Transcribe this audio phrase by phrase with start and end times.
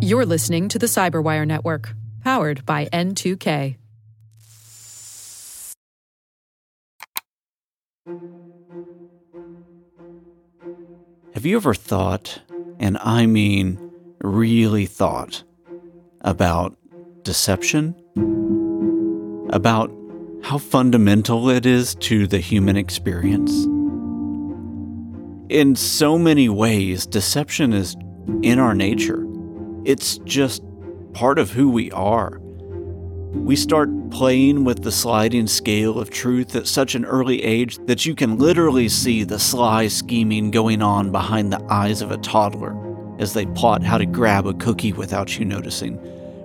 [0.00, 3.76] You're listening to the Cyberwire Network, powered by N2K.
[11.34, 12.40] Have you ever thought,
[12.78, 13.78] and I mean
[14.22, 15.44] really thought,
[16.20, 16.76] about
[17.22, 17.94] deception?
[19.50, 19.90] About
[20.42, 23.66] how fundamental it is to the human experience?
[25.48, 27.96] In so many ways, deception is
[28.42, 29.26] in our nature.
[29.84, 30.62] It's just
[31.12, 32.38] part of who we are.
[33.34, 38.04] We start playing with the sliding scale of truth at such an early age that
[38.04, 42.76] you can literally see the sly scheming going on behind the eyes of a toddler
[43.18, 45.98] as they plot how to grab a cookie without you noticing,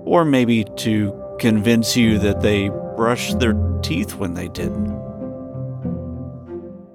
[0.06, 4.88] or maybe to convince you that they brushed their teeth when they didn't.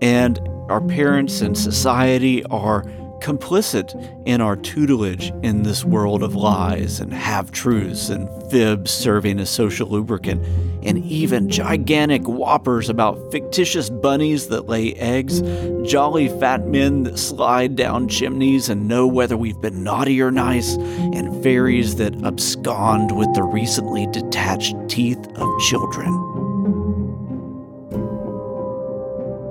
[0.00, 2.84] And our parents and society are
[3.22, 3.94] complicit
[4.26, 9.48] in our tutelage in this world of lies and half truths and fibs serving as
[9.48, 10.44] social lubricant,
[10.82, 15.40] and even gigantic whoppers about fictitious bunnies that lay eggs,
[15.88, 20.74] jolly fat men that slide down chimneys and know whether we've been naughty or nice,
[20.74, 26.10] and fairies that abscond with the recently detached teeth of children.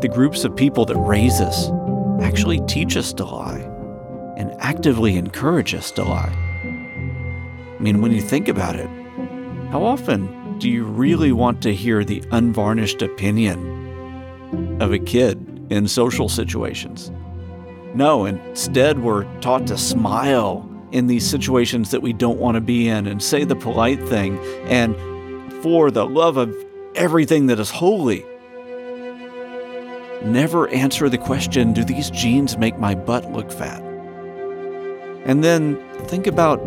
[0.02, 1.69] The groups of people that raise us
[2.22, 3.60] actually teach us to lie
[4.37, 6.33] and actively encourage us to lie.
[6.63, 8.89] I mean, when you think about it,
[9.71, 15.88] how often do you really want to hear the unvarnished opinion of a kid in
[15.88, 17.11] social situations?
[17.93, 22.88] No, instead, we're taught to smile in these situations that we don't want to be
[22.88, 24.95] in and say the polite thing and
[25.63, 26.55] for the love of
[26.95, 28.25] everything that is holy
[30.23, 33.91] never answer the question Do these jeans make my butt look fat?
[35.25, 35.77] And then
[36.08, 36.59] think about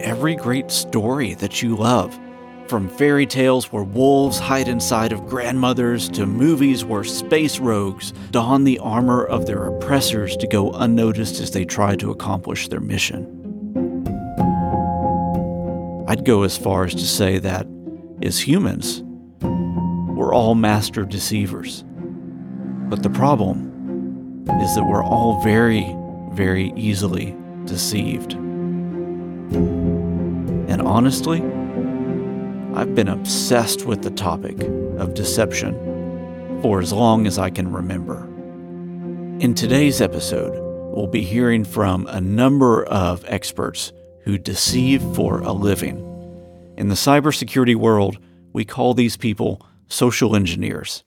[0.00, 2.18] every great story that you love.
[2.66, 8.64] From fairy tales where wolves hide inside of grandmothers to movies where space rogues don
[8.64, 13.26] the armor of their oppressors to go unnoticed as they try to accomplish their mission.
[16.08, 17.66] I'd go as far as to say that,
[18.22, 19.02] as humans,
[19.42, 21.84] we're all master deceivers.
[22.88, 25.96] But the problem is that we're all very,
[26.32, 27.36] very easily
[27.66, 28.34] deceived.
[30.72, 31.42] And honestly,
[32.74, 34.60] I've been obsessed with the topic
[34.98, 35.74] of deception
[36.62, 38.24] for as long as I can remember.
[39.40, 40.52] In today's episode,
[40.94, 43.92] we'll be hearing from a number of experts
[44.24, 45.98] who deceive for a living.
[46.76, 48.18] In the cybersecurity world,
[48.52, 51.04] we call these people social engineers.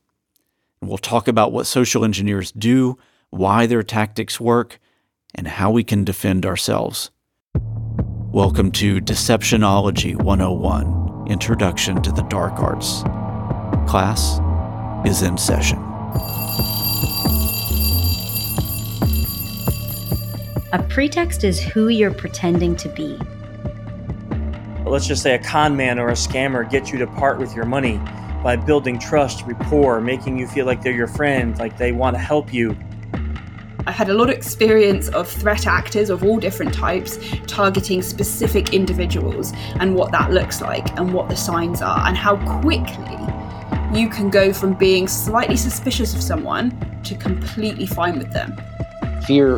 [0.81, 2.97] We'll talk about what social engineers do,
[3.29, 4.79] why their tactics work,
[5.35, 7.11] and how we can defend ourselves.
[8.31, 13.03] Welcome to Deceptionology 101 Introduction to the Dark Arts.
[13.89, 14.39] Class
[15.05, 15.77] is in session.
[20.73, 23.17] A pretext is who you're pretending to be.
[24.85, 27.65] Let's just say a con man or a scammer gets you to part with your
[27.65, 27.97] money
[28.43, 32.19] by building trust, rapport, making you feel like they're your friend, like they want to
[32.19, 32.77] help you.
[33.87, 38.73] I had a lot of experience of threat actors of all different types targeting specific
[38.73, 43.17] individuals and what that looks like and what the signs are and how quickly
[43.93, 46.73] you can go from being slightly suspicious of someone
[47.03, 48.57] to completely fine with them
[49.25, 49.57] fear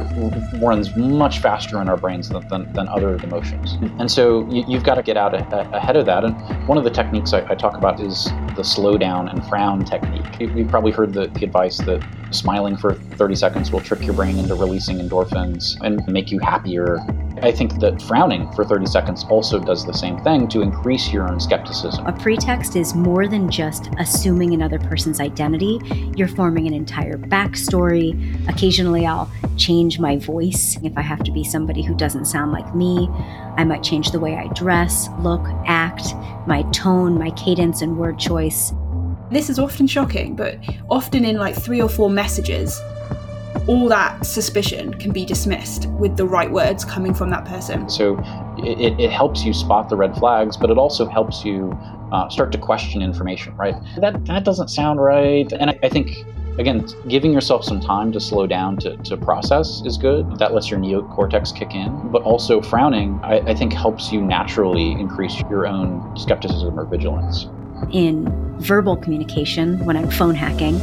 [0.61, 3.77] runs much faster in our brains than, than, than other emotions.
[3.99, 6.23] And so you, have got to get out a, a, ahead of that.
[6.23, 6.35] And
[6.67, 10.25] one of the techniques I, I, talk about is the slow down and frown technique.
[10.39, 14.37] You've probably heard the, the advice that smiling for 30 seconds will trick your brain
[14.37, 16.99] into releasing endorphins and make you happier
[17.41, 21.29] I think that frowning for 30 seconds also does the same thing to increase your
[21.29, 22.05] own skepticism.
[22.07, 25.79] A pretext is more than just assuming another person's identity.
[26.15, 28.15] You're forming an entire backstory.
[28.49, 32.75] Occasionally, I'll change my voice if I have to be somebody who doesn't sound like
[32.75, 33.07] me.
[33.55, 36.15] I might change the way I dress, look, act,
[36.47, 38.73] my tone, my cadence, and word choice.
[39.29, 40.57] This is often shocking, but
[40.89, 42.81] often in like three or four messages,
[43.67, 47.89] all that suspicion can be dismissed with the right words coming from that person.
[47.89, 48.17] So
[48.57, 51.71] it, it helps you spot the red flags, but it also helps you
[52.11, 53.75] uh, start to question information, right?
[53.97, 55.51] That, that doesn't sound right.
[55.51, 56.25] And I, I think
[56.57, 60.39] again, giving yourself some time to slow down to, to process is good.
[60.39, 62.09] That lets your neocortex kick in.
[62.11, 67.47] But also, frowning, I, I think, helps you naturally increase your own skepticism or vigilance.
[67.91, 68.27] In
[68.59, 70.79] verbal communication when I'm phone hacking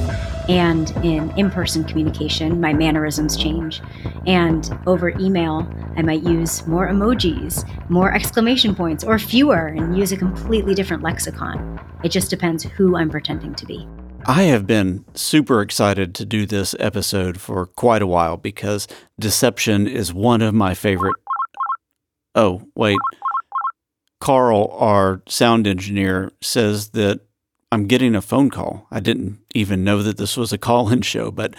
[0.49, 3.81] and in in person communication, my mannerisms change.
[4.27, 10.13] And over email, I might use more emojis, more exclamation points, or fewer, and use
[10.13, 11.81] a completely different lexicon.
[12.03, 13.89] It just depends who I'm pretending to be.
[14.27, 18.89] I have been super excited to do this episode for quite a while because
[19.19, 21.17] deception is one of my favorite.
[22.35, 22.99] Oh, wait.
[24.25, 27.21] Carl, our sound engineer, says that
[27.71, 28.87] I'm getting a phone call.
[28.91, 31.55] I didn't even know that this was a call in show, but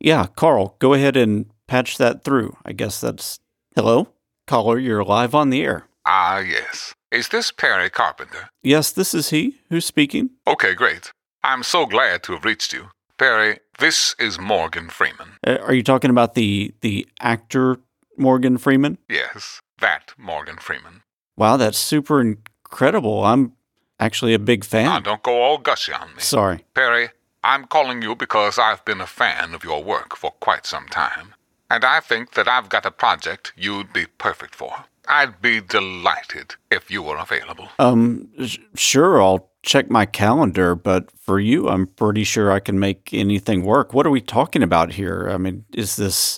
[0.00, 2.56] yeah, Carl, go ahead and patch that through.
[2.64, 3.40] I guess that's
[3.76, 4.08] hello?
[4.46, 5.86] Caller, you're live on the air.
[6.06, 6.94] Ah, yes.
[7.12, 8.48] Is this Perry Carpenter?
[8.62, 10.30] Yes, this is he who's speaking.
[10.46, 11.12] Okay, great.
[11.44, 12.86] I'm so glad to have reached you.
[13.18, 15.32] Perry, this is Morgan Freeman.
[15.46, 17.80] Uh, are you talking about the the actor
[18.16, 18.96] Morgan Freeman?
[19.10, 21.02] Yes, that Morgan Freeman.
[21.38, 23.24] Wow, that's super incredible.
[23.24, 23.52] I'm
[24.00, 24.86] actually a big fan.
[24.86, 26.20] Now, don't go all gushy on me.
[26.20, 26.64] Sorry.
[26.74, 27.10] Perry,
[27.44, 31.34] I'm calling you because I've been a fan of your work for quite some time.
[31.70, 34.84] And I think that I've got a project you'd be perfect for.
[35.06, 37.68] I'd be delighted if you were available.
[37.78, 42.78] Um, sh- sure, I'll check my calendar, but for you, I'm pretty sure I can
[42.80, 43.94] make anything work.
[43.94, 45.28] What are we talking about here?
[45.30, 46.36] I mean, is this.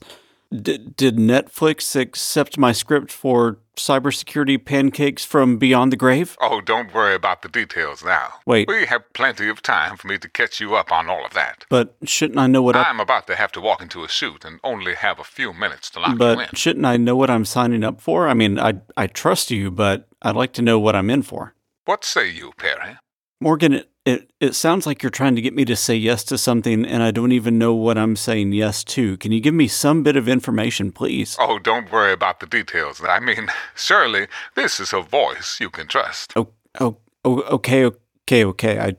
[0.52, 6.37] D- did Netflix accept my script for cybersecurity pancakes from beyond the grave?
[6.41, 8.35] Oh, don't worry about the details now.
[8.47, 8.69] Wait.
[8.69, 11.64] We have plenty of time for me to catch you up on all of that.
[11.69, 12.82] But shouldn't I know what I.
[12.82, 15.88] I'm about to have to walk into a shoot and only have a few minutes
[15.91, 16.37] to lock you in.
[16.37, 18.29] But shouldn't I know what I'm signing up for?
[18.29, 21.55] I mean, I I trust you, but I'd like to know what I'm in for.
[21.85, 22.99] What say you, Perry?
[23.40, 26.37] Morgan, it, it it sounds like you're trying to get me to say yes to
[26.37, 29.16] something, and I don't even know what I'm saying yes to.
[29.16, 31.37] Can you give me some bit of information, please?
[31.40, 33.00] Oh, don't worry about the details.
[33.02, 36.34] I mean, surely this is a voice you can trust.
[36.37, 36.48] Oh,
[36.81, 38.78] oh, oh okay, okay, okay.
[38.78, 38.96] I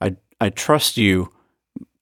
[0.00, 1.32] I I trust you.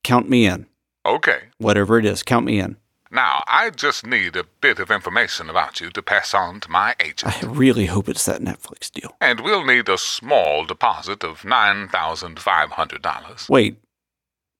[0.05, 0.67] Count me in.
[1.05, 1.40] Okay.
[1.58, 2.76] Whatever it is, count me in.
[3.10, 6.94] Now, I just need a bit of information about you to pass on to my
[7.00, 7.43] agent.
[7.43, 9.16] I really hope it's that Netflix deal.
[9.20, 13.49] And we'll need a small deposit of $9,500.
[13.49, 13.78] Wait,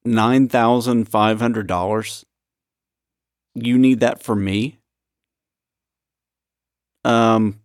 [0.05, 2.25] nine thousand five hundred dollars?
[3.55, 4.79] You need that for me?
[7.05, 7.61] Um,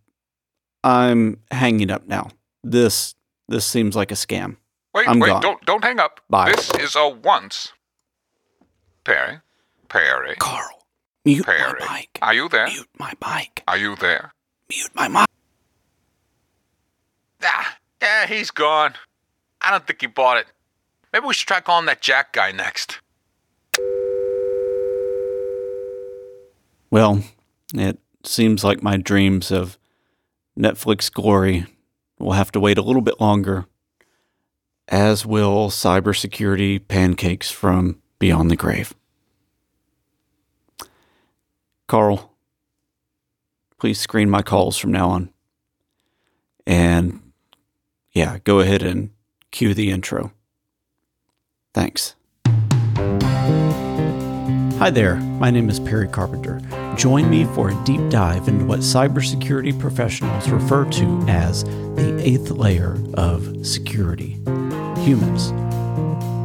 [0.82, 2.28] I'm hanging up now.
[2.62, 3.14] This
[3.48, 4.56] this seems like a scam.
[4.94, 5.42] Wait, I'm wait, gone.
[5.42, 6.20] don't don't hang up.
[6.28, 6.52] Bye.
[6.52, 7.72] This is a once.
[9.04, 9.40] Perry,
[9.94, 10.88] Perry, Carl,
[11.24, 11.78] mute Perry.
[11.78, 12.18] my mic.
[12.20, 12.66] Are you there?
[12.66, 13.62] Mute my mic.
[13.68, 14.32] Are you there?
[14.68, 15.26] Mute my mic.
[17.44, 18.94] Ah, yeah, he's gone.
[19.60, 20.46] I don't think he bought it.
[21.12, 22.98] Maybe we should try calling that Jack guy next.
[26.90, 27.22] Well,
[27.72, 29.78] it seems like my dreams of
[30.58, 31.66] Netflix glory
[32.18, 33.66] will have to wait a little bit longer,
[34.88, 38.92] as will cybersecurity pancakes from beyond the grave.
[41.86, 42.32] Carl,
[43.78, 45.30] please screen my calls from now on.
[46.66, 47.20] And
[48.12, 49.10] yeah, go ahead and
[49.50, 50.32] cue the intro.
[51.74, 52.14] Thanks.
[54.78, 56.60] Hi there, my name is Perry Carpenter.
[56.96, 62.50] Join me for a deep dive into what cybersecurity professionals refer to as the eighth
[62.50, 64.40] layer of security
[65.02, 65.52] humans.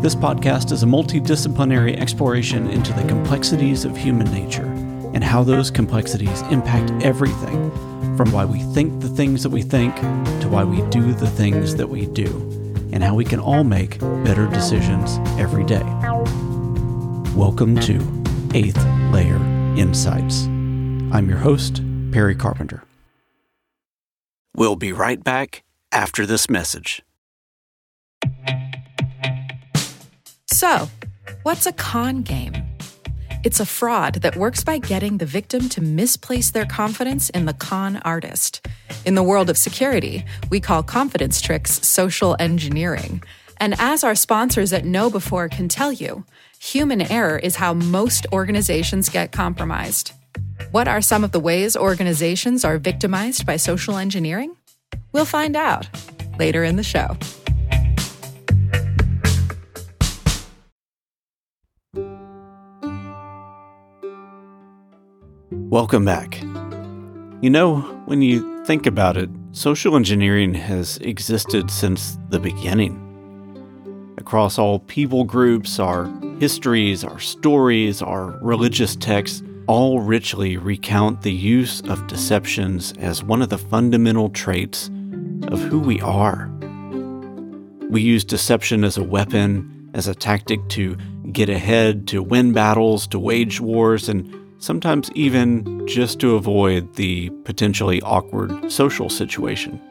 [0.01, 4.79] This podcast is a multidisciplinary exploration into the complexities of human nature
[5.13, 7.71] and how those complexities impact everything
[8.15, 9.95] from why we think the things that we think
[10.42, 12.28] to why we do the things that we do,
[12.92, 15.83] and how we can all make better decisions every day.
[17.35, 17.95] Welcome to
[18.54, 19.37] Eighth Layer
[19.78, 20.45] Insights.
[20.45, 22.83] I'm your host, Perry Carpenter.
[24.56, 27.01] We'll be right back after this message.
[30.51, 30.89] So,
[31.44, 32.69] what's a con game?
[33.42, 37.54] It's a fraud that works by getting the victim to misplace their confidence in the
[37.54, 38.68] con artist.
[39.06, 43.24] In the world of security, we call confidence tricks social engineering.
[43.56, 46.26] And as our sponsors at KnowBe4 can tell you,
[46.60, 50.12] human error is how most organizations get compromised.
[50.72, 54.54] What are some of the ways organizations are victimized by social engineering?
[55.14, 55.88] We'll find out
[56.38, 57.16] later in the show.
[65.69, 66.42] Welcome back.
[67.42, 72.95] You know, when you think about it, social engineering has existed since the beginning.
[74.18, 81.33] Across all people groups, our histories, our stories, our religious texts all richly recount the
[81.33, 84.88] use of deceptions as one of the fundamental traits
[85.49, 86.49] of who we are.
[87.92, 90.97] We use deception as a weapon, as a tactic to
[91.31, 97.30] get ahead, to win battles, to wage wars, and sometimes even just to avoid the
[97.45, 99.81] potentially awkward social situation.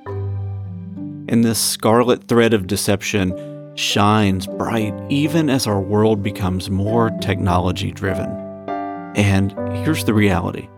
[1.28, 3.34] And this scarlet thread of deception
[3.74, 8.28] shines bright even as our world becomes more technology driven.
[9.16, 9.52] And
[9.84, 10.68] here's the reality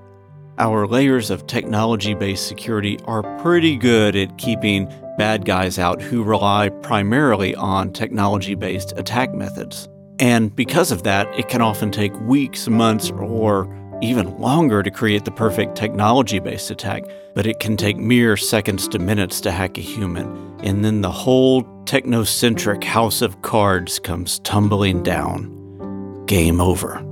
[0.58, 6.22] our layers of technology based security are pretty good at keeping bad guys out who
[6.22, 9.88] rely primarily on technology based attack methods.
[10.18, 13.64] And because of that, it can often take weeks, months, or
[14.02, 17.04] even longer to create the perfect technology based attack,
[17.34, 20.58] but it can take mere seconds to minutes to hack a human.
[20.62, 26.24] And then the whole technocentric house of cards comes tumbling down.
[26.26, 27.06] Game over.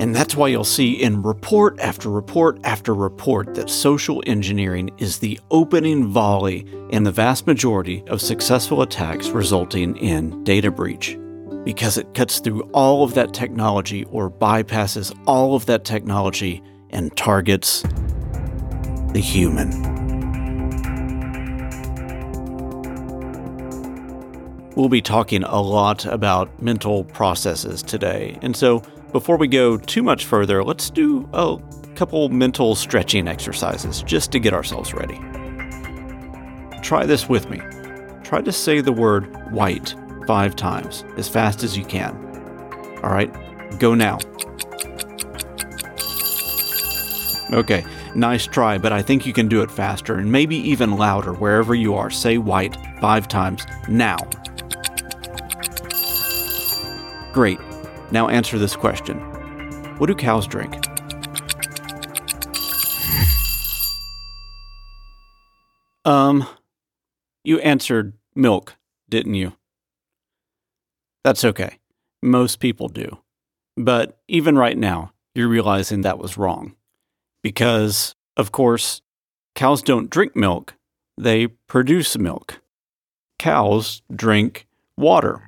[0.00, 5.18] And that's why you'll see in report after report after report that social engineering is
[5.18, 11.16] the opening volley in the vast majority of successful attacks resulting in data breach
[11.64, 17.16] because it cuts through all of that technology or bypasses all of that technology and
[17.16, 17.82] targets
[19.12, 19.90] the human.
[24.74, 28.38] We'll be talking a lot about mental processes today.
[28.40, 31.58] And so, before we go too much further, let's do a
[31.94, 35.20] couple mental stretching exercises just to get ourselves ready.
[36.82, 37.60] Try this with me.
[38.24, 39.94] Try to say the word white
[40.26, 42.16] five times as fast as you can.
[43.02, 43.30] All right,
[43.78, 44.18] go now.
[47.52, 51.34] Okay, nice try, but I think you can do it faster and maybe even louder
[51.34, 52.10] wherever you are.
[52.10, 54.16] Say white five times now.
[57.32, 57.58] Great.
[58.10, 59.18] Now answer this question
[59.98, 60.74] What do cows drink?
[66.04, 66.46] Um,
[67.44, 68.76] you answered milk,
[69.08, 69.52] didn't you?
[71.24, 71.78] That's okay.
[72.22, 73.18] Most people do.
[73.76, 76.74] But even right now, you're realizing that was wrong.
[77.42, 79.02] Because, of course,
[79.54, 80.74] cows don't drink milk,
[81.16, 82.60] they produce milk.
[83.38, 85.42] Cows drink water.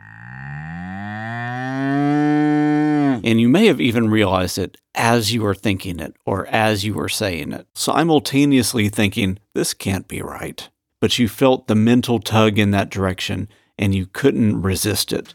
[3.24, 6.94] And you may have even realized it as you were thinking it or as you
[6.94, 10.68] were saying it, simultaneously thinking, this can't be right.
[11.00, 15.34] But you felt the mental tug in that direction and you couldn't resist it.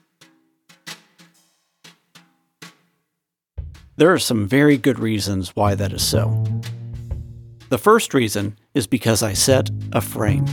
[3.99, 6.45] There are some very good reasons why that is so.
[7.67, 10.45] The first reason is because I set a frame.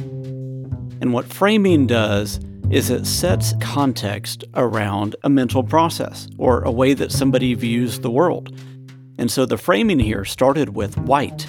[1.00, 6.92] And what framing does is it sets context around a mental process or a way
[6.94, 8.52] that somebody views the world.
[9.16, 11.46] And so the framing here started with white.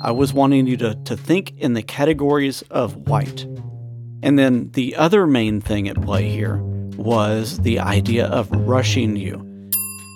[0.00, 3.42] I was wanting you to, to think in the categories of white.
[4.22, 6.58] And then the other main thing at play here
[6.96, 9.51] was the idea of rushing you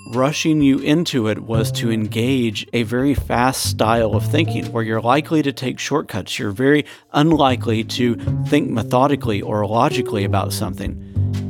[0.09, 5.01] rushing you into it was to engage a very fast style of thinking where you're
[5.01, 6.39] likely to take shortcuts.
[6.39, 8.15] You're very unlikely to
[8.47, 11.03] think methodically or logically about something.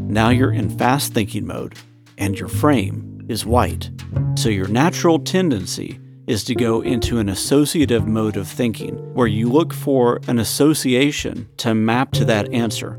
[0.08, 1.74] Now you're in fast thinking mode
[2.16, 3.90] and your frame is white.
[4.36, 9.50] So your natural tendency is to go into an associative mode of thinking where you
[9.50, 12.98] look for an association to map to that answer.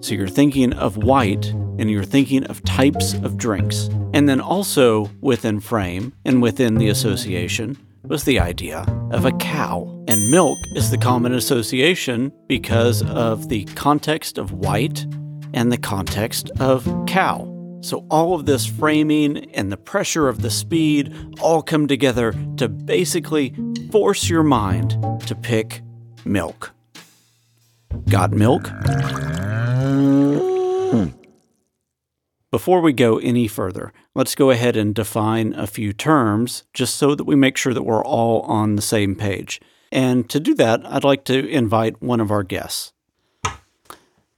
[0.00, 3.88] So you're thinking of white and you're thinking of types of drinks.
[4.12, 9.82] And then also within frame and within the association was the idea of a cow.
[10.08, 15.06] And milk is the common association because of the context of white
[15.52, 17.52] and the context of cow.
[17.82, 22.68] So all of this framing and the pressure of the speed all come together to
[22.68, 23.54] basically
[23.90, 25.82] force your mind to pick
[26.24, 26.72] milk.
[28.08, 28.68] Got milk?
[30.90, 31.08] Hmm.
[32.56, 37.14] Before we go any further, let's go ahead and define a few terms just so
[37.14, 39.60] that we make sure that we're all on the same page.
[39.92, 42.94] And to do that, I'd like to invite one of our guests.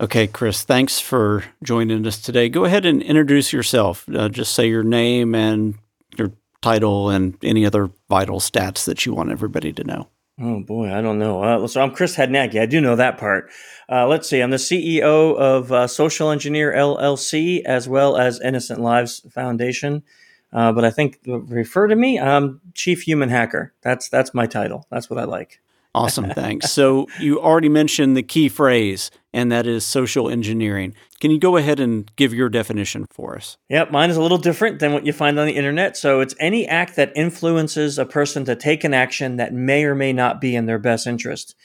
[0.00, 2.48] Okay, Chris, thanks for joining us today.
[2.48, 4.04] Go ahead and introduce yourself.
[4.12, 5.76] Uh, just say your name and
[6.16, 10.08] your title and any other vital stats that you want everybody to know.
[10.40, 11.42] Oh boy, I don't know.
[11.42, 12.60] Uh, so I'm Chris Hadnagy.
[12.60, 13.50] I do know that part.
[13.90, 14.40] Uh, let's see.
[14.40, 20.04] I'm the CEO of uh, Social Engineer LLC as well as Innocent Lives Foundation.
[20.52, 22.20] Uh, but I think refer to me.
[22.20, 23.74] I'm Chief Human Hacker.
[23.82, 24.86] That's that's my title.
[24.90, 25.60] That's what I like.
[25.94, 26.70] Awesome, thanks.
[26.70, 30.94] so you already mentioned the key phrase, and that is social engineering.
[31.20, 33.56] Can you go ahead and give your definition for us?
[33.68, 35.96] Yep, mine is a little different than what you find on the internet.
[35.96, 39.94] So it's any act that influences a person to take an action that may or
[39.94, 41.56] may not be in their best interest.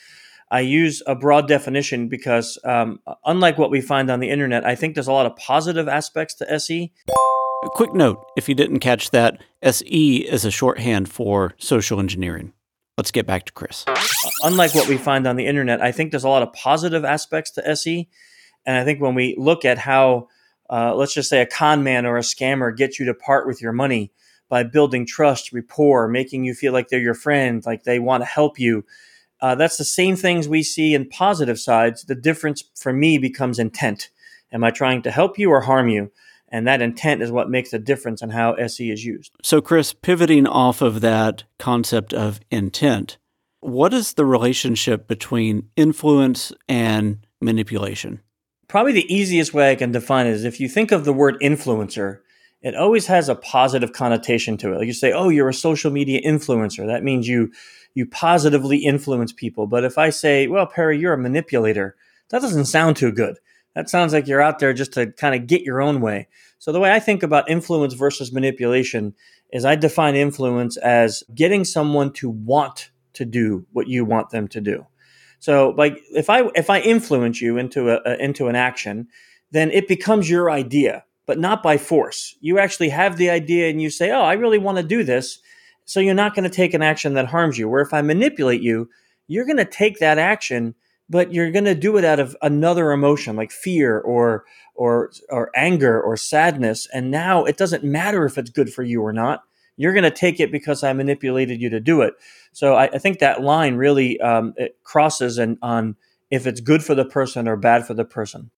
[0.49, 4.75] I use a broad definition because, um, unlike what we find on the internet, I
[4.75, 6.91] think there's a lot of positive aspects to SE.
[7.63, 12.53] A quick note if you didn't catch that, SE is a shorthand for social engineering.
[12.97, 13.85] Let's get back to Chris.
[14.43, 17.51] Unlike what we find on the internet, I think there's a lot of positive aspects
[17.51, 18.07] to SE.
[18.65, 20.27] And I think when we look at how,
[20.69, 23.61] uh, let's just say, a con man or a scammer gets you to part with
[23.61, 24.11] your money
[24.47, 28.25] by building trust, rapport, making you feel like they're your friend, like they want to
[28.25, 28.85] help you,
[29.43, 32.05] uh, that's the same things we see in positive sides.
[32.05, 34.09] The difference for me becomes intent.
[34.53, 36.11] Am I trying to help you or harm you?
[36.53, 39.31] And that intent is what makes a difference in how SE is used.
[39.41, 43.17] So, Chris, pivoting off of that concept of intent,
[43.59, 48.21] what is the relationship between influence and manipulation?
[48.67, 51.39] Probably the easiest way I can define it is if you think of the word
[51.41, 52.19] influencer,
[52.61, 54.77] it always has a positive connotation to it.
[54.77, 56.85] Like you say, oh, you're a social media influencer.
[56.85, 57.51] That means you
[57.95, 59.65] you positively influence people.
[59.65, 61.95] But if I say, well, Perry, you're a manipulator,
[62.29, 63.39] that doesn't sound too good.
[63.75, 66.27] That sounds like you're out there just to kind of get your own way.
[66.59, 69.15] So the way I think about influence versus manipulation
[69.51, 74.47] is I define influence as getting someone to want to do what you want them
[74.49, 74.85] to do.
[75.39, 79.07] So like if I if I influence you into a, a into an action,
[79.51, 82.35] then it becomes your idea, but not by force.
[82.39, 85.39] You actually have the idea and you say, "Oh, I really want to do this."
[85.85, 87.67] So you're not going to take an action that harms you.
[87.67, 88.89] Where if I manipulate you,
[89.27, 90.75] you're going to take that action,
[91.13, 95.51] but you're going to do it out of another emotion like fear or or or
[95.55, 96.87] anger or sadness.
[96.91, 99.43] And now it doesn't matter if it's good for you or not.
[99.77, 102.15] You're going to take it because I manipulated you to do it.
[102.51, 105.95] So I, I think that line really um, crosses and on
[106.31, 108.49] if it's good for the person or bad for the person.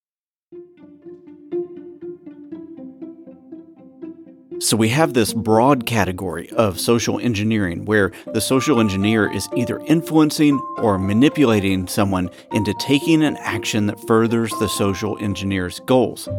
[4.59, 9.79] So we have this broad category of social engineering where the social engineer is either
[9.81, 16.29] influencing or manipulating someone into taking an action that furthers the social engineer's goals.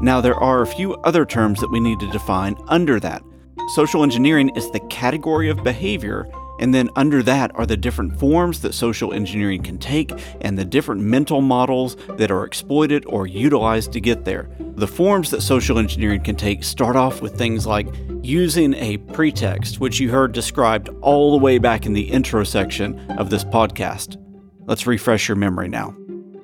[0.00, 3.22] Now, there are a few other terms that we need to define under that.
[3.74, 6.26] Social engineering is the category of behavior
[6.62, 10.64] and then under that are the different forms that social engineering can take and the
[10.64, 14.48] different mental models that are exploited or utilized to get there.
[14.76, 17.88] The forms that social engineering can take start off with things like
[18.22, 23.10] using a pretext, which you heard described all the way back in the intro section
[23.18, 24.16] of this podcast.
[24.66, 25.96] Let's refresh your memory now.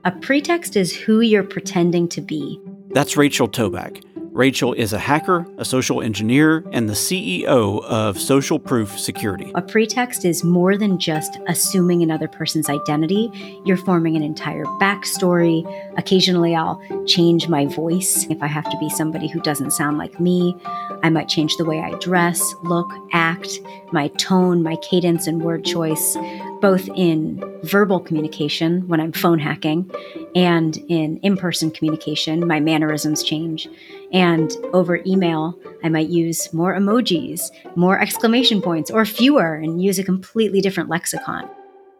[0.04, 2.60] A pretext is who you're pretending to be.
[2.88, 4.02] That's Rachael Tobac.
[4.38, 9.50] Rachael is a hacker, a social engineer, and the CEO of Social Proof Security.
[9.56, 13.32] A pretext is more than just assuming another person's identity.
[13.64, 15.66] You're forming an entire backstory.
[15.98, 18.28] Occasionally, I'll change my voice.
[18.30, 20.56] If I have to be somebody who doesn't sound like me,
[21.02, 23.58] I might change the way I dress, look, act,
[23.90, 26.16] my tone, my cadence, and word choice
[26.60, 29.90] both in verbal communication when I'm phone hacking
[30.34, 32.46] and in in person communication.
[32.46, 33.68] My mannerisms change.
[34.12, 39.98] And over email, I might use more emojis, more exclamation points, or fewer and use
[39.98, 41.48] a completely different lexicon.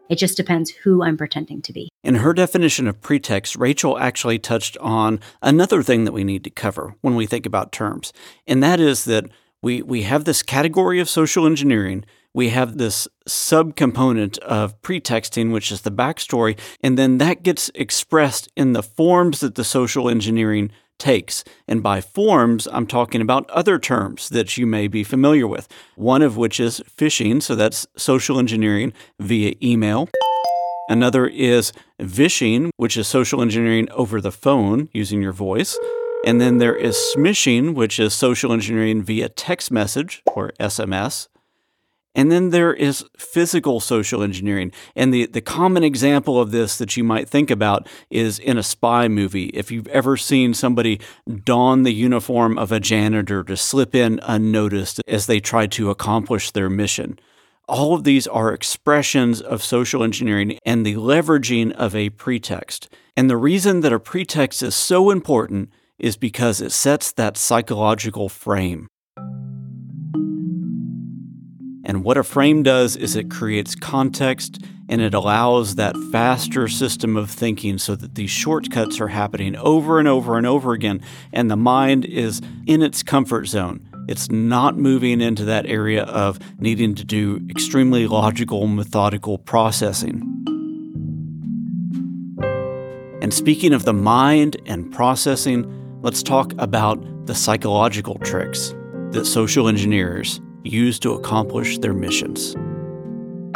[0.09, 1.89] It just depends who I'm pretending to be.
[2.03, 6.49] In her definition of pretext, Rachael actually touched on another thing that we need to
[6.49, 8.11] cover when we think about terms,
[8.47, 9.25] and that is that
[9.61, 15.71] we, we have this category of social engineering we have this subcomponent of pretexting, which
[15.71, 20.71] is the backstory, and then that gets expressed in the forms that the social engineering
[20.99, 21.43] takes.
[21.67, 26.21] And by forms, I'm talking about other terms that you may be familiar with, one
[26.21, 30.09] of which is phishing, so that's social engineering via email.
[30.89, 35.77] Another is vishing, which is social engineering over the phone using your voice.
[36.25, 41.27] And then there is smishing, which is social engineering via text message or SMS.
[42.19, 44.73] And then there is physical social engineering.
[44.93, 48.61] And the, the common example of this that you might think about is in a
[48.61, 49.45] spy movie.
[49.53, 50.99] If you've ever seen somebody
[51.45, 56.51] don the uniform of a janitor to slip in unnoticed as they try to accomplish
[56.51, 57.17] their mission.
[57.69, 62.89] All of these are expressions of social engineering and the leveraging of a pretext.
[63.15, 68.27] And the reason that a pretext is so important is because it sets that psychological
[68.27, 68.89] frame.
[71.89, 77.17] And what a frame does is it creates context and it allows that faster system
[77.17, 81.01] of thinking so that these shortcuts are happening over and over and over again.
[81.33, 83.89] And the mind is in its comfort zone.
[84.07, 90.21] It's not moving into that area of needing to do extremely logical, methodical processing.
[93.23, 95.65] And speaking of the mind and processing,
[96.03, 98.75] let's talk about the psychological tricks
[99.09, 102.55] that social engineers use to accomplish their missions.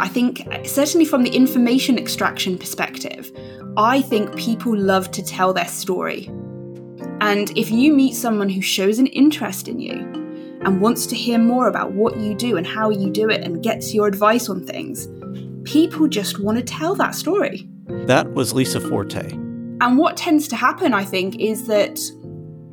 [0.00, 3.30] I think, certainly from the information extraction perspective,
[3.76, 6.26] I think people love to tell their story.
[7.20, 9.92] And if you meet someone who shows an interest in you
[10.62, 13.62] and wants to hear more about what you do and how you do it and
[13.62, 15.08] gets your advice on things,
[15.64, 17.68] people just want to tell that story.
[18.06, 19.30] That was Lisa Forte.
[19.80, 22.00] And what tends to happen, I think, is that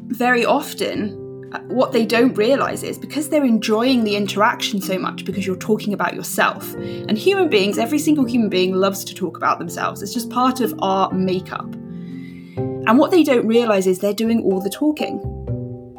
[0.07, 1.20] very often
[1.53, 5.55] Uh, what they don't realize is because they're enjoying the interaction so much because you're
[5.55, 6.73] talking about yourself.
[6.75, 10.01] And human beings, every single human being loves to talk about themselves.
[10.01, 11.73] It's just part of our makeup.
[11.73, 15.19] And what they don't realize is they're doing all the talking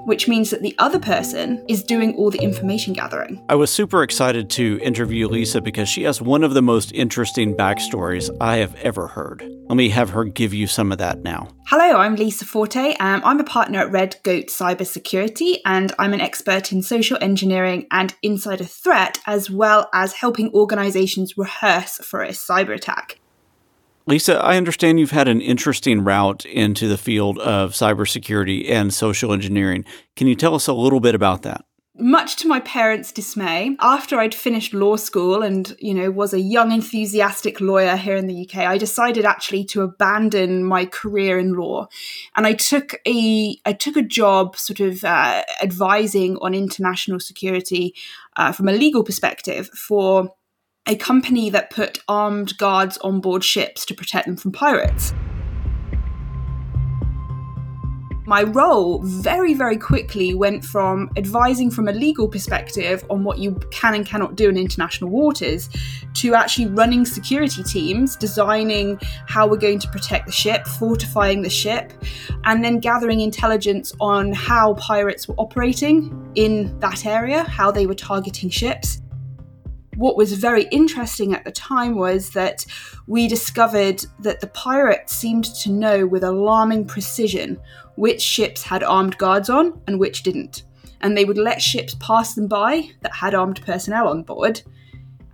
[0.04, 3.44] which means that the other person is doing all the information gathering.
[3.48, 7.54] I was super excited to interview Lisa because she has one of the most interesting
[7.54, 9.44] backstories I have ever heard.
[9.68, 11.48] Let me have her give you some of that now.
[11.66, 12.94] Hello, I'm Lisa Forte.
[13.00, 17.86] Um, I'm a partner at Red Goat Cybersecurity, and I'm an expert in social engineering
[17.90, 23.21] and insider threat, as well as helping organizations rehearse for a cyber attack.
[24.06, 29.32] Lisa, I understand you've had an interesting route into the field of cybersecurity and social
[29.32, 29.84] engineering.
[30.16, 31.64] Can you tell us a little bit about that?
[31.98, 36.40] Much to my parents' dismay, after I'd finished law school and, you know, was a
[36.40, 41.52] young enthusiastic lawyer here in the UK, I decided actually to abandon my career in
[41.52, 41.88] law.
[42.34, 47.94] And I took a I took a job sort of uh, advising on international security
[48.36, 50.34] uh, from a legal perspective for
[50.86, 55.14] a company that put armed guards on board ships to protect them from pirates.
[58.24, 63.60] My role very, very quickly went from advising from a legal perspective on what you
[63.70, 65.68] can and cannot do in international waters
[66.14, 71.50] to actually running security teams, designing how we're going to protect the ship, fortifying the
[71.50, 71.92] ship,
[72.44, 77.94] and then gathering intelligence on how pirates were operating in that area, how they were
[77.94, 79.02] targeting ships
[79.96, 82.64] what was very interesting at the time was that
[83.06, 87.60] we discovered that the pirates seemed to know with alarming precision
[87.96, 90.64] which ships had armed guards on and which didn't.
[91.02, 94.62] And they would let ships pass them by that had armed personnel on board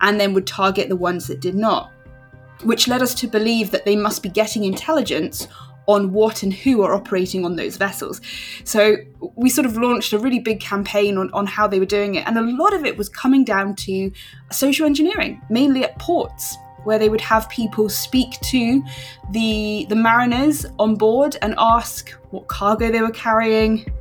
[0.01, 1.91] and then would target the ones that did not.
[2.63, 5.47] Which led us to believe that they must be getting intelligence
[5.89, 8.21] on what and who are operating on those vessels.
[8.63, 8.97] So
[9.35, 12.27] we sort of launched a really big campaign on, on how they were doing it.
[12.27, 14.11] And a lot of it was coming down to
[14.51, 18.83] social engineering, mainly at ports where they would have people speak to
[19.31, 23.91] the the mariners on board and ask what cargo they were carrying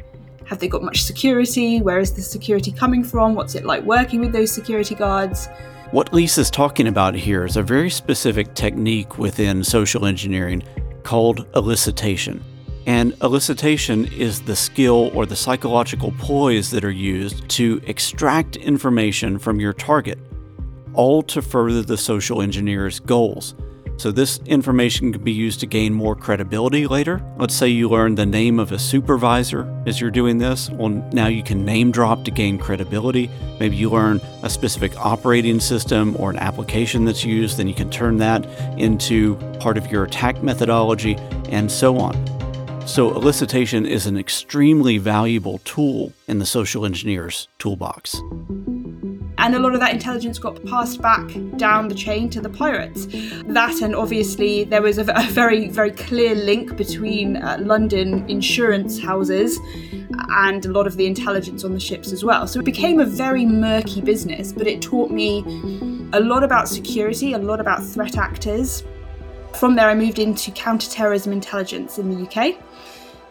[0.44, 4.20] have they got much security where is the security coming from what's it like working
[4.20, 5.48] with those security guards
[5.90, 10.62] what lisa's talking about here is a very specific technique within social engineering
[11.03, 12.43] called elicitation.
[12.87, 19.39] And elicitation is the skill or the psychological poise that are used to extract information
[19.39, 20.19] from your target,
[20.95, 23.55] all to further the social engineer's goals.
[23.99, 27.21] So, this information can be used to gain more credibility later.
[27.37, 30.71] Let's say you learn the name of a supervisor as you're doing this.
[30.71, 33.29] Well, now you can name drop to gain credibility.
[33.59, 37.91] Maybe you learn a specific operating system or an application that's used, then you can
[37.91, 38.47] turn that
[38.79, 41.17] into part of your attack methodology,
[41.49, 42.15] and so on.
[42.87, 48.23] So, elicitation is an extremely valuable tool in the social engineer's toolbox
[49.38, 53.07] and a lot of that intelligence got passed back down the chain to the pirates.
[53.46, 59.01] That, and obviously, there was a, a very, very clear link between uh, London insurance
[59.01, 59.59] houses
[60.31, 62.46] and a lot of the intelligence on the ships as well.
[62.46, 65.40] So it became a very murky business, but it taught me
[66.12, 68.83] a lot about security, a lot about threat actors.
[69.55, 72.57] From there, I moved into counterterrorism intelligence in the UK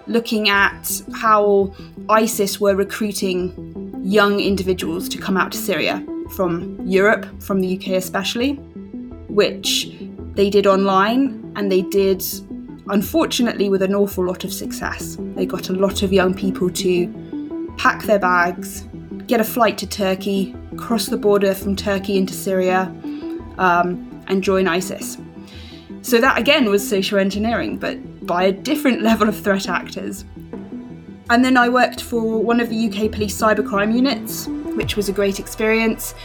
[0.07, 1.73] looking at how
[2.09, 7.89] ISIS were recruiting young individuals to come out to Syria from Europe, from the UK
[7.89, 8.53] especially,
[9.27, 9.91] which
[10.33, 12.23] they did online and they did,
[12.87, 15.17] unfortunately, with an awful lot of success.
[15.35, 18.87] They got a lot of young people to pack their bags,
[19.27, 22.83] get a flight to Turkey, cross the border from Turkey into Syria,
[23.57, 25.17] um, and join ISIS.
[26.01, 30.23] So that again was social engineering, but by a different level of threat actors.
[31.29, 35.13] And then I worked for one of the UK police cybercrime units, which was a
[35.13, 36.15] great experience,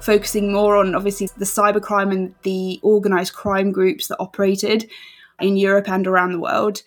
[0.00, 4.90] focusing more on obviously the cybercrime and the organised crime groups that operated
[5.40, 6.82] in Europe and around the world.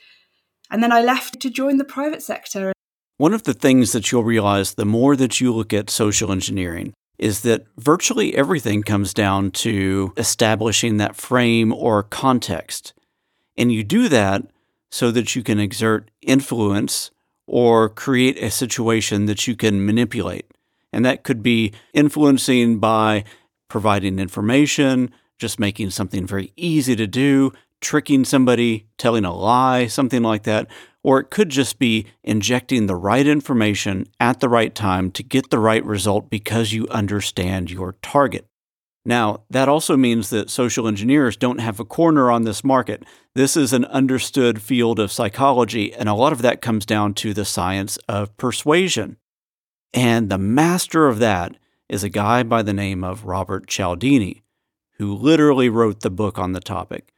[0.70, 2.74] And then I left to join the private sector.
[3.18, 6.94] One of the things that you'll realize the more that you look at social engineering
[7.18, 12.94] is that virtually everything comes down to establishing that frame or context.
[13.58, 14.44] And you do that
[14.92, 17.10] so that you can exert influence
[17.48, 20.50] or create a situation that you can manipulate.
[20.92, 23.24] And that could be influencing by
[23.68, 27.52] providing information, just making something very easy to do,
[27.82, 30.68] tricking somebody, telling a lie, something like that.
[31.02, 35.50] Or it could just be injecting the right information at the right time to get
[35.50, 38.48] the right result because you understand your target.
[39.06, 43.04] Now, that also means that social engineers don't have a corner on this market.
[43.36, 47.34] This is an understood field of psychology, and a lot of that comes down to
[47.34, 49.18] the science of persuasion.
[49.94, 51.58] And the master of that
[51.90, 54.44] is a guy by the name of Robert Cialdini,
[54.98, 57.14] who literally wrote the book on the topic.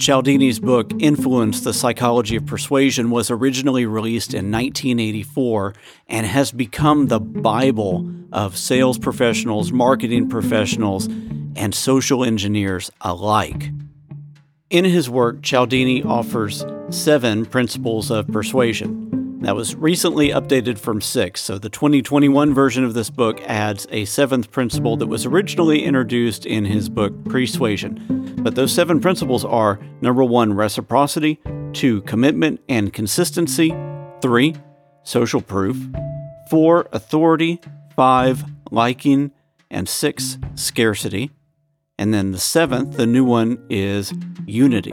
[0.00, 5.74] Cialdini's book, Influence The Psychology of Persuasion, was originally released in 1984
[6.08, 11.06] and has become the Bible of sales professionals, marketing professionals,
[11.54, 13.72] and social engineers alike.
[14.70, 19.09] In his work, Cialdini offers seven principles of persuasion.
[19.40, 24.04] That was recently updated from six, so the 2021 version of this book adds a
[24.04, 28.36] seventh principle that was originally introduced in his book Persuasion.
[28.42, 31.40] But those seven principles are number one, reciprocity,
[31.72, 33.74] two, commitment and consistency,
[34.20, 34.56] three,
[35.04, 35.88] social proof,
[36.50, 37.62] four, authority,
[37.96, 39.32] five, liking,
[39.70, 41.30] and six, scarcity.
[41.96, 44.12] And then the seventh, the new one, is
[44.46, 44.92] unity.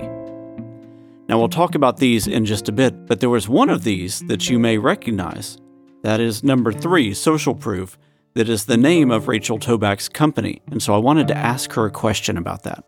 [1.28, 4.22] Now, we'll talk about these in just a bit, but there was one of these
[4.28, 5.58] that you may recognize.
[6.04, 7.98] That is number three, social proof,
[8.36, 10.62] that is the name of Rachael Tobac's company.
[10.72, 12.84] And so I wanted to ask her a question about that.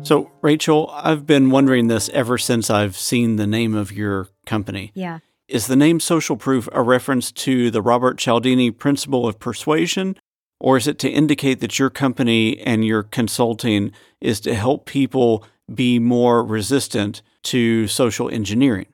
[0.00, 4.90] So, Rachael, I've been wondering this ever since I've seen the name of your company.
[4.94, 5.18] Yeah.
[5.48, 10.16] Is the name Social Proof a reference to the Robert Cialdini principle of persuasion,
[10.58, 15.44] or is it to indicate that your company and your consulting is to help people
[15.74, 18.86] be more resistant to social engineering?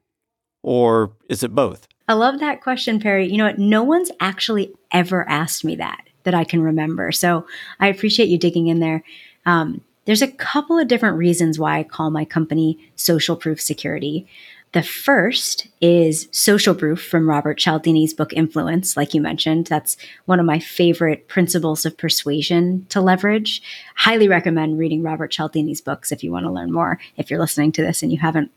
[0.62, 1.86] Or is it both?
[2.08, 3.30] I love that question, Perry.
[3.30, 3.58] You know what?
[3.58, 7.12] No one's actually ever asked me that that I can remember.
[7.12, 7.46] So
[7.80, 9.02] I appreciate you digging in there.
[9.46, 14.26] Um, there's a couple of different reasons why I call my company Social Proof Security.
[14.72, 19.66] The first is Social Proof from Robert Cialdini's book Influence, like you mentioned.
[19.66, 23.62] That's one of my favorite principles of persuasion to leverage.
[23.96, 26.98] Highly recommend reading Robert Cialdini's books if you want to learn more.
[27.16, 28.50] If you're listening to this and you haven't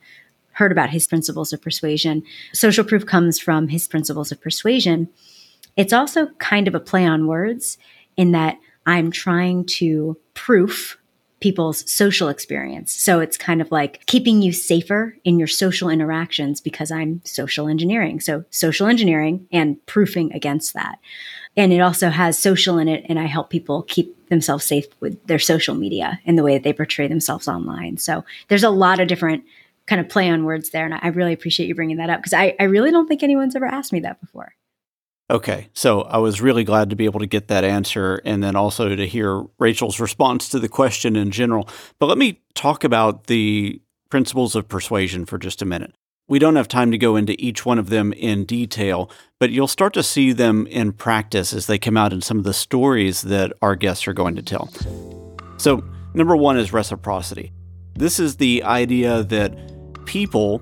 [0.51, 5.07] heard about his principles of persuasion, Social Proof comes from his principles of persuasion.
[5.77, 7.77] It's also kind of a play on words
[8.17, 10.97] in that I'm trying to proof
[11.41, 12.93] people's social experience.
[12.93, 17.67] So it's kind of like keeping you safer in your social interactions because I'm social
[17.67, 18.19] engineering.
[18.19, 20.99] So social engineering and proofing against that.
[21.57, 23.05] And it also has social in it.
[23.09, 26.63] And I help people keep themselves safe with their social media and the way that
[26.63, 27.97] they portray themselves online.
[27.97, 29.43] So there's a lot of different
[29.87, 30.85] kind of play on words there.
[30.85, 33.55] And I really appreciate you bringing that up because I, I really don't think anyone's
[33.55, 34.53] ever asked me that before.
[35.31, 38.57] Okay, so I was really glad to be able to get that answer and then
[38.57, 41.69] also to hear Rachael's response to the question in general.
[41.99, 45.93] But let me talk about the principles of persuasion for just a minute.
[46.27, 49.69] We don't have time to go into each one of them in detail, but you'll
[49.69, 53.21] start to see them in practice as they come out in some of the stories
[53.21, 54.69] that our guests are going to tell.
[55.55, 55.81] So,
[56.13, 57.53] number one is reciprocity.
[57.95, 59.57] This is the idea that
[60.05, 60.61] people,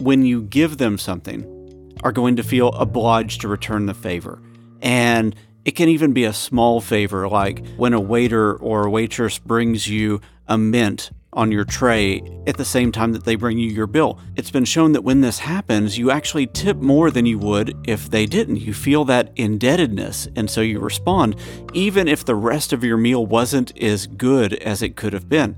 [0.00, 1.57] when you give them something,
[2.02, 4.40] are going to feel obliged to return the favor.
[4.80, 5.34] And
[5.64, 9.88] it can even be a small favor, like when a waiter or a waitress brings
[9.88, 13.86] you a mint on your tray at the same time that they bring you your
[13.86, 14.18] bill.
[14.34, 18.10] It's been shown that when this happens, you actually tip more than you would if
[18.10, 18.56] they didn't.
[18.56, 21.36] You feel that indebtedness, and so you respond,
[21.74, 25.56] even if the rest of your meal wasn't as good as it could have been.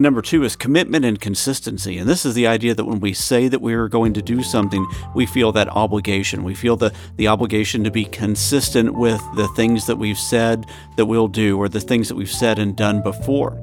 [0.00, 1.98] Number two is commitment and consistency.
[1.98, 4.44] And this is the idea that when we say that we are going to do
[4.44, 6.44] something, we feel that obligation.
[6.44, 11.06] We feel the, the obligation to be consistent with the things that we've said that
[11.06, 13.60] we'll do or the things that we've said and done before.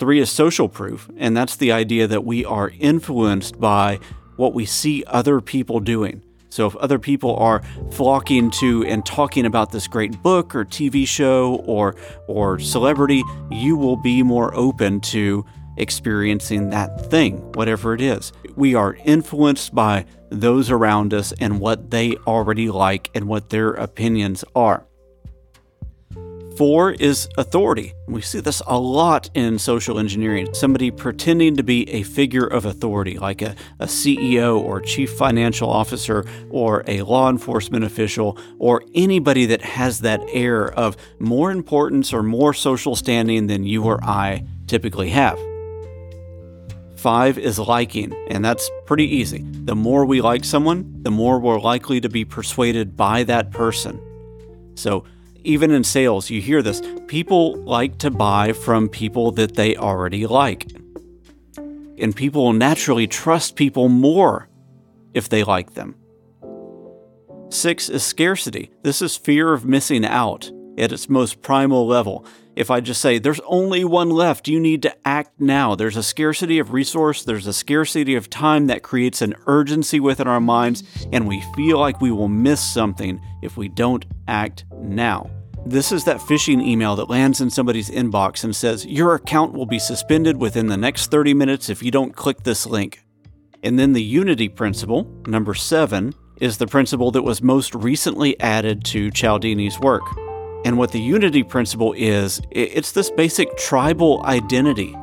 [0.00, 1.08] Three is social proof.
[1.16, 4.00] And that's the idea that we are influenced by
[4.34, 6.22] what we see other people doing.
[6.56, 11.06] So if other people are flocking to and talking about this great book or TV
[11.06, 11.96] show or
[12.28, 15.44] or celebrity, you will be more open to
[15.76, 18.32] experiencing that thing, whatever it is.
[18.54, 23.72] We are influenced by those around us and what they already like and what their
[23.72, 24.85] opinions are.
[26.56, 27.92] Four is authority.
[28.08, 30.54] We see this a lot in social engineering.
[30.54, 35.68] Somebody pretending to be a figure of authority, like a, a CEO or chief financial
[35.68, 42.14] officer or a law enforcement official or anybody that has that air of more importance
[42.14, 45.38] or more social standing than you or I typically have.
[46.96, 49.44] Five is liking, and that's pretty easy.
[49.64, 54.00] The more we like someone, the more we're likely to be persuaded by that person.
[54.74, 55.04] So,
[55.46, 56.82] even in sales, you hear this.
[57.06, 60.70] People like to buy from people that they already like.
[61.98, 64.48] And people will naturally trust people more
[65.14, 65.94] if they like them.
[67.48, 68.70] Six is scarcity.
[68.82, 72.26] This is fear of missing out at its most primal level.
[72.56, 75.74] If I just say, there's only one left, you need to act now.
[75.74, 80.26] There's a scarcity of resource, there's a scarcity of time that creates an urgency within
[80.26, 80.82] our minds,
[81.12, 85.30] and we feel like we will miss something if we don't act now.
[85.66, 89.66] This is that phishing email that lands in somebody's inbox and says, Your account will
[89.66, 93.04] be suspended within the next 30 minutes if you don't click this link.
[93.64, 98.84] And then the unity principle, number seven, is the principle that was most recently added
[98.84, 100.04] to Cialdini's work.
[100.64, 104.94] And what the unity principle is, it's this basic tribal identity.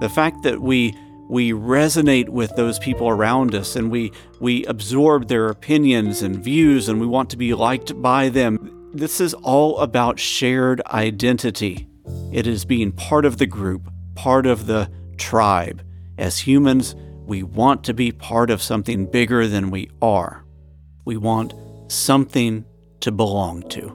[0.00, 0.96] The fact that we
[1.28, 6.88] we resonate with those people around us and we we absorb their opinions and views
[6.88, 8.77] and we want to be liked by them.
[8.98, 11.86] This is all about shared identity.
[12.32, 15.84] It is being part of the group, part of the tribe.
[16.18, 20.44] As humans, we want to be part of something bigger than we are.
[21.04, 21.54] We want
[21.86, 22.64] something
[22.98, 23.94] to belong to.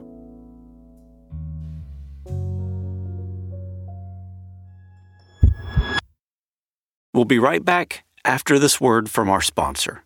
[7.12, 10.03] We'll be right back after this word from our sponsor.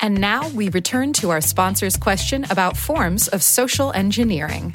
[0.00, 4.74] And now we return to our sponsor's question about forms of social engineering.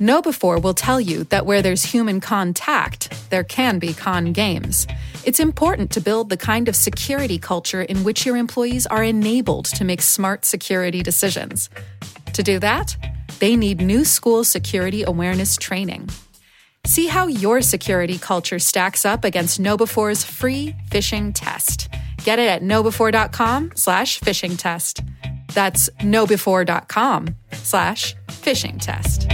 [0.00, 4.86] KnowBe4 will tell you that where there's human contact, there can be con games.
[5.24, 9.66] It's important to build the kind of security culture in which your employees are enabled
[9.66, 11.70] to make smart security decisions.
[12.32, 12.96] To do that,
[13.38, 16.08] they need new school security awareness training.
[16.86, 21.88] See how your security culture stacks up against KnowBe4's free phishing test.
[22.24, 25.02] Get it at knowbe4.com slash phishing test.
[25.52, 29.28] That's knowbe4.com slash phishing test.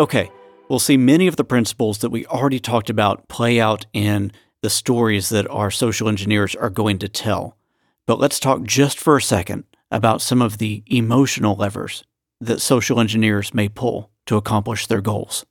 [0.00, 0.30] Okay,
[0.68, 4.70] we'll see many of the principles that we already talked about play out in the
[4.70, 7.58] stories that our social engineers are going to tell.
[8.06, 12.02] But let's talk just for a second about some of the emotional levers
[12.40, 15.44] that social engineers may pull to accomplish their goals.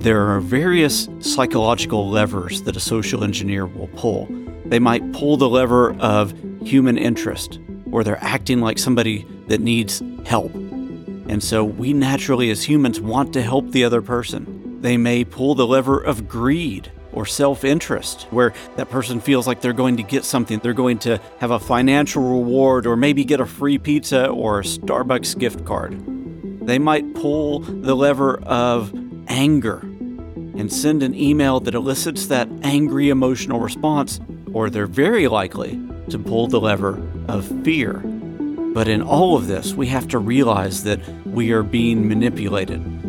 [0.00, 4.28] There are various psychological levers that a social engineer will pull.
[4.64, 6.32] They might pull the lever of
[6.64, 7.58] human interest,
[7.92, 10.54] or they're acting like somebody that needs help.
[10.54, 14.69] And so we naturally, as humans, want to help the other person.
[14.80, 19.60] They may pull the lever of greed, or self interest, where that person feels like
[19.60, 20.58] they're going to get something.
[20.58, 24.64] They're going to have a financial reward or maybe get a free pizza or a
[24.64, 26.00] Starbucks gift card.
[26.66, 28.92] They might pull the lever of
[29.28, 34.20] anger and send an email that elicits that angry emotional response,
[34.52, 37.94] or they're very likely to pull the lever of fear.
[38.72, 42.99] But in all of this, we have to realize that we are being manipulated.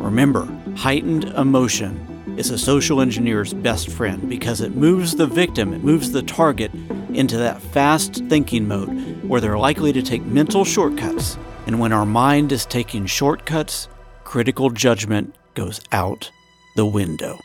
[0.00, 5.84] Remember, heightened emotion is a social engineer's best friend because it moves the victim, it
[5.84, 6.72] moves the target
[7.12, 11.36] into that fast thinking mode where they're likely to take mental shortcuts.
[11.66, 13.88] And when our mind is taking shortcuts,
[14.24, 16.30] critical judgment goes out
[16.76, 17.38] the window.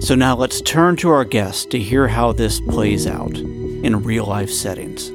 [0.00, 4.26] So now let's turn to our guest to hear how this plays out in real
[4.26, 5.10] life settings.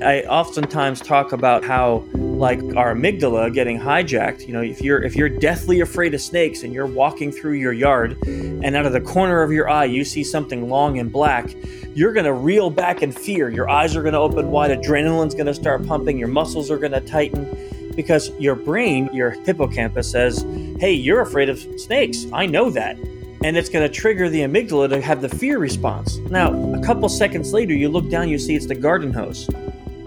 [0.00, 4.46] I oftentimes talk about how like our amygdala getting hijacked.
[4.46, 7.72] You know if you're if you're deathly afraid of snakes and you're walking through your
[7.72, 11.52] yard and out of the corner of your eye you see something long and black
[11.94, 13.48] you're going to reel back in fear.
[13.48, 16.78] Your eyes are going to open wide adrenaline's going to start pumping your muscles are
[16.78, 20.46] going to tighten because your brain your hippocampus says
[20.78, 22.24] hey you're afraid of snakes.
[22.32, 22.96] I know that.
[23.42, 26.18] And it's going to trigger the amygdala to have the fear response.
[26.18, 29.48] Now a couple seconds later you look down you see it's the garden hose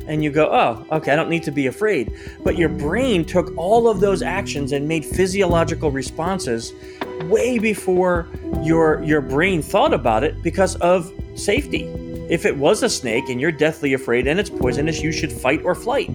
[0.08, 2.14] and you go, oh, okay, I don't need to be afraid.
[2.44, 6.74] But your brain took all of those actions and made physiological responses
[7.26, 8.28] way before
[8.64, 11.84] your your brain thought about it because of safety.
[12.30, 15.62] If it was a snake and you're deathly afraid and it's poisonous, you should fight
[15.64, 16.10] or flight.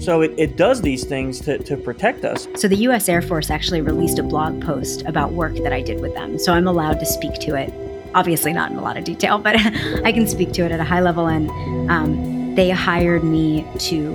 [0.00, 2.48] So it, it does these things to, to protect us.
[2.56, 6.00] So the US Air Force actually released a blog post about work that I did
[6.00, 6.38] with them.
[6.38, 7.72] So I'm allowed to speak to it.
[8.14, 9.56] Obviously, not in a lot of detail, but
[10.04, 11.26] I can speak to it at a high level.
[11.26, 11.50] And
[11.90, 14.12] um, they hired me to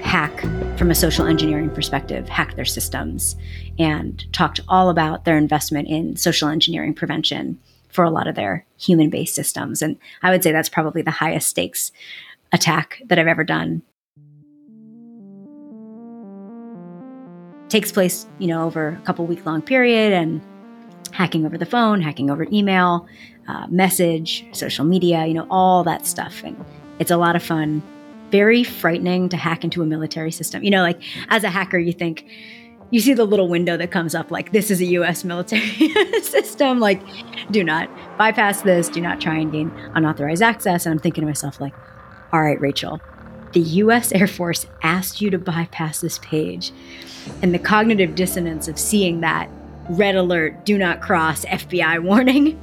[0.00, 0.40] hack
[0.78, 3.36] from a social engineering perspective, hack their systems,
[3.78, 7.60] and talked all about their investment in social engineering prevention
[7.90, 9.82] for a lot of their human based systems.
[9.82, 11.92] And I would say that's probably the highest stakes
[12.50, 13.82] attack that I've ever done.
[17.68, 20.40] takes place, you know, over a couple week long period and
[21.12, 23.06] hacking over the phone, hacking over email,
[23.48, 26.42] uh, message, social media, you know, all that stuff.
[26.44, 26.56] And
[26.98, 27.82] it's a lot of fun.
[28.30, 30.64] Very frightening to hack into a military system.
[30.64, 32.26] You know, like as a hacker, you think,
[32.90, 35.88] you see the little window that comes up like this is a US military
[36.22, 37.02] system like
[37.50, 41.26] do not bypass this do not try and gain unauthorized access and I'm thinking to
[41.26, 41.74] myself like
[42.32, 43.00] all right Rachael
[43.52, 46.72] the US Air Force asked you to bypass this page
[47.42, 49.50] and the cognitive dissonance of seeing that
[49.90, 52.60] red alert do not cross FBI warning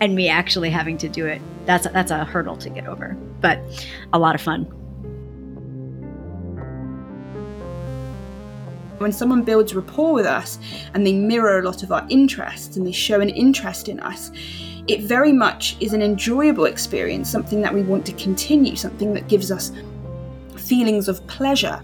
[0.00, 3.60] and me actually having to do it that's that's a hurdle to get over but
[4.12, 4.70] a lot of fun
[8.98, 10.58] When someone builds rapport with us
[10.94, 14.30] and they mirror a lot of our interests and they show an interest in us,
[14.88, 19.28] it very much is an enjoyable experience, something that we want to continue, something that
[19.28, 19.70] gives us
[20.56, 21.82] feelings of pleasure.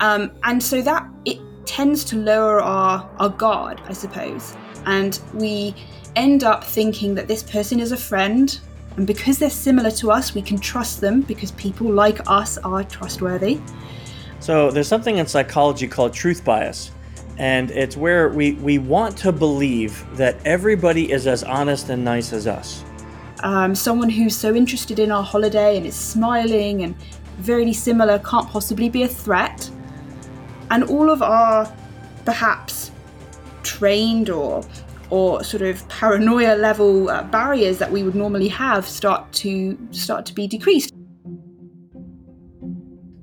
[0.00, 4.56] Um, and so that it tends to lower our, our guard, I suppose.
[4.86, 5.74] And we
[6.16, 8.58] end up thinking that this person is a friend.
[8.96, 12.84] And because they're similar to us, we can trust them because people like us are
[12.84, 13.60] trustworthy.
[14.40, 16.90] So there's something in psychology called truth bias.
[17.38, 22.32] And it's where we, we want to believe that everybody is as honest and nice
[22.32, 22.84] as us.
[23.40, 26.94] Um, someone who's so interested in our holiday and is smiling and
[27.38, 29.68] very similar can't possibly be a threat.
[30.70, 31.72] And all of our
[32.24, 32.90] perhaps
[33.62, 34.64] trained or
[35.10, 40.26] or sort of paranoia level uh, barriers that we would normally have start to start
[40.26, 40.92] to be decreased.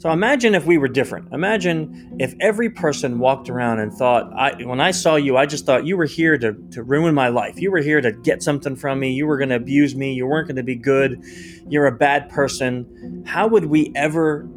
[0.01, 1.31] So imagine if we were different.
[1.31, 5.67] Imagine if every person walked around and thought, I, when I saw you, I just
[5.67, 7.59] thought you were here to, to ruin my life.
[7.61, 9.11] You were here to get something from me.
[9.11, 10.13] You were going to abuse me.
[10.13, 11.23] You weren't going to be good.
[11.69, 13.23] You're a bad person.
[13.27, 14.49] How would we ever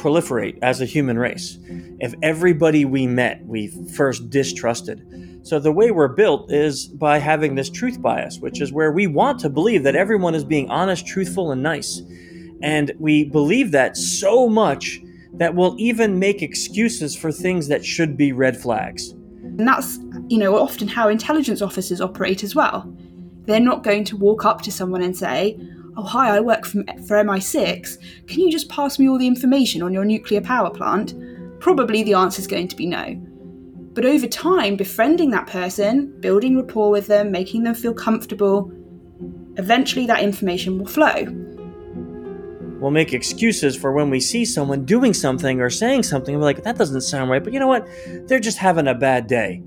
[0.00, 1.58] proliferate as a human race
[2.00, 5.06] if everybody we met we first distrusted?
[5.42, 9.06] So the way we're built is by having this truth bias, which is where we
[9.06, 12.02] want to believe that everyone is being honest, truthful, and nice.
[12.62, 15.00] And we believe that so much
[15.34, 19.10] that we'll even make excuses for things that should be red flags.
[19.10, 19.98] And that's,
[20.28, 22.92] you know, often how intelligence officers operate as well.
[23.46, 25.58] They're not going to walk up to someone and say,
[26.00, 28.26] Oh, hi, I work for, for MI6.
[28.26, 31.12] Can you just pass me all the information on your nuclear power plant?
[31.60, 33.16] Probably the answer is going to be no.
[33.92, 38.72] But over time, befriending that person, building rapport with them, making them feel comfortable,
[39.58, 41.26] eventually that information will flow.
[42.80, 46.34] We'll make excuses for when we see someone doing something or saying something.
[46.34, 47.44] We're like, that doesn't sound right.
[47.44, 47.86] But you know what?
[48.26, 49.62] They're just having a bad day.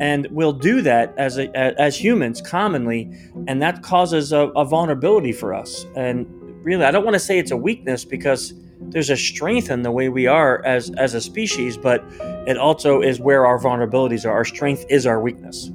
[0.00, 3.10] And we'll do that as, a, as humans commonly.
[3.46, 5.86] And that causes a, a vulnerability for us.
[5.94, 6.26] And
[6.64, 9.92] really, I don't want to say it's a weakness because there's a strength in the
[9.92, 12.04] way we are as, as a species, but
[12.46, 14.32] it also is where our vulnerabilities are.
[14.32, 15.70] Our strength is our weakness.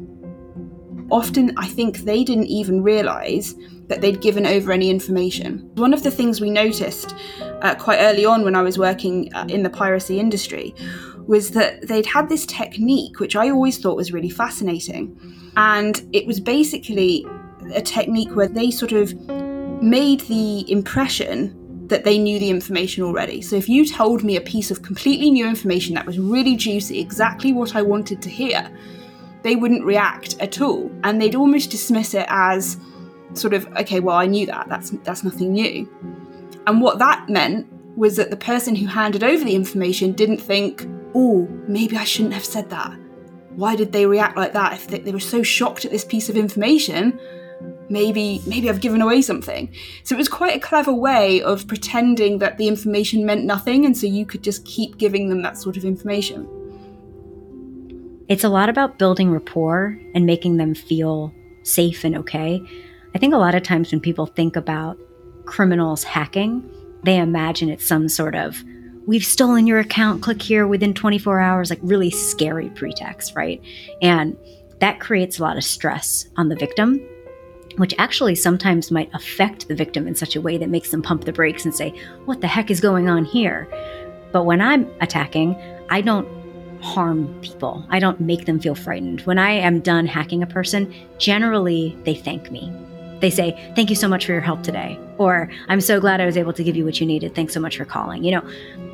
[1.12, 3.56] Often, I think they didn't even realize
[3.88, 5.68] that they'd given over any information.
[5.74, 7.16] One of the things we noticed
[7.62, 10.76] uh, quite early on when I was working uh, in the piracy industry
[11.30, 15.16] was that they'd had this technique, which I always thought was really fascinating.
[15.56, 17.24] And it was basically
[17.76, 19.14] a technique where they sort of
[19.80, 21.56] made the impression
[21.88, 23.44] that they knew the information already.
[23.44, 27.00] So if you told me a piece of completely new information that was really juicy,
[27.00, 28.68] exactly what I wanted to hear,
[29.44, 30.92] they wouldn't react at all.
[31.04, 32.80] And they'd almost dismiss it as
[33.34, 35.88] sort of okay well i knew that that's that's nothing new
[36.66, 40.88] and what that meant was that the person who handed over the information didn't think
[41.16, 42.98] oh maybe i shouldn't have said that.
[43.56, 46.30] Why did they react like that if they, they were so shocked at this piece
[46.30, 47.20] of information?
[47.90, 49.74] Maybe maybe i've given away something.
[50.04, 53.98] So it was quite a clever way of pretending that the information meant nothing and
[53.98, 56.48] so you could just keep giving them that sort of information.
[58.30, 61.34] It's a lot about building rapport and making them feel
[61.64, 62.62] safe and okay.
[63.16, 65.00] I think a lot of times when people think about
[65.46, 66.64] criminals hacking,
[67.04, 68.64] they imagine it's some sort of
[69.08, 73.62] we've stolen your account, click here within 24 hours, like really scary pretext, right?
[74.02, 74.38] And
[74.80, 77.02] that creates a lot of stress on the victim,
[77.78, 81.26] which actually sometimes might affect the victim in such a way that makes them pump
[81.26, 81.94] the brakes and say,
[82.26, 83.68] What the heck is going on here?
[84.32, 85.56] But when I'm attacking,
[85.90, 86.28] I don't
[86.82, 87.86] harm people.
[87.90, 89.22] I don't make them feel frightened.
[89.22, 92.72] When I am done hacking a person, generally they thank me
[93.20, 95.00] they say, Thank you so much for your help today.
[95.18, 97.36] Or, I'm so glad I was able to give you what you needed.
[97.36, 98.24] Thanks so much for calling.
[98.24, 98.50] You know,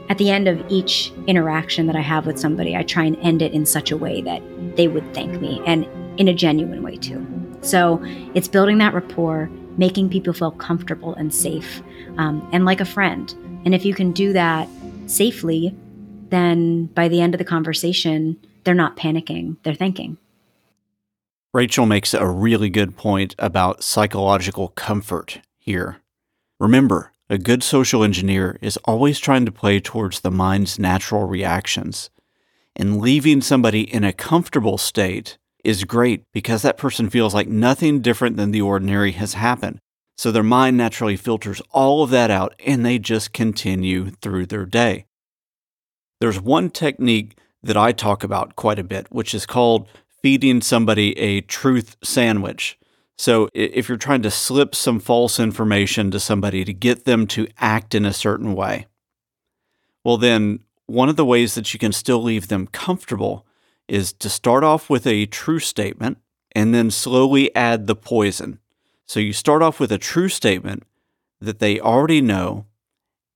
[0.10, 3.42] at the end of each interaction that I have with somebody, I try and end
[3.42, 4.42] it in such a way that
[4.76, 5.88] they would thank me and
[6.20, 7.26] in a genuine way too.
[7.62, 8.00] So
[8.36, 11.82] it's building that rapport, making people feel comfortable and safe,
[12.18, 13.34] um, and like a friend.
[13.66, 14.70] And if you can do that
[15.08, 15.76] safely,
[16.30, 20.18] then by the end of the conversation, they're not panicking, they're thinking.
[21.54, 26.02] Rachael makes a really good point about psychological comfort here.
[26.60, 32.10] Remember, a good social engineer is always trying to play towards the mind's natural reactions.
[32.76, 38.02] And leaving somebody in a comfortable state is great because that person feels like nothing
[38.02, 39.80] different than the ordinary has happened.
[40.18, 44.66] So their mind naturally filters all of that out and they just continue through their
[44.66, 45.06] day.
[46.22, 49.88] There's one technique that I talk about quite a bit, which is called
[50.22, 52.78] feeding somebody a truth sandwich.
[53.18, 57.48] So if you're trying to slip some false information to somebody to get them to
[57.60, 58.88] act in a certain way,
[60.04, 63.46] well, then one of the ways that you can still leave them comfortable
[63.88, 66.18] is to start off with a true statement
[66.54, 68.60] and then slowly add the poison.
[69.06, 70.84] So you start off with a true statement
[71.40, 72.66] that they already know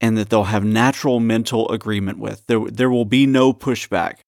[0.02, 2.46] and that they'll have natural mental agreement with.
[2.48, 4.20] There, there will be no pushback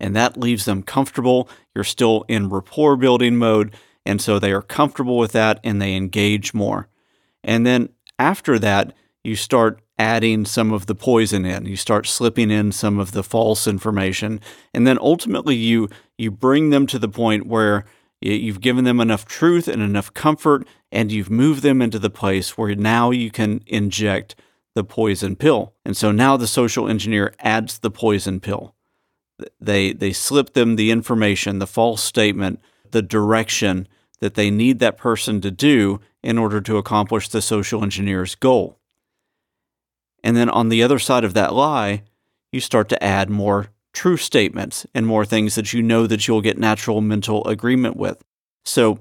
[0.00, 1.48] and that leaves them comfortable.
[1.74, 3.76] You're still in rapport building mode,
[4.10, 6.88] and so they are comfortable with that and they engage more.
[7.44, 8.92] And then after that,
[9.22, 11.66] you start adding some of the poison in.
[11.66, 14.40] You start slipping in some of the false information,
[14.74, 15.88] and then ultimately you
[16.18, 17.84] you bring them to the point where
[18.20, 22.58] you've given them enough truth and enough comfort, and you've moved them into the place
[22.58, 24.34] where now you can inject
[24.74, 25.72] the poison pill.
[25.84, 28.74] And so now the social engineer adds the poison pill
[29.60, 33.88] they they slip them the information, the false statement, the direction
[34.20, 38.78] that they need that person to do in order to accomplish the social engineer's goal.
[40.22, 42.02] And then on the other side of that lie,
[42.52, 46.42] you start to add more true statements and more things that you know that you'll
[46.42, 48.22] get natural mental agreement with.
[48.64, 48.98] So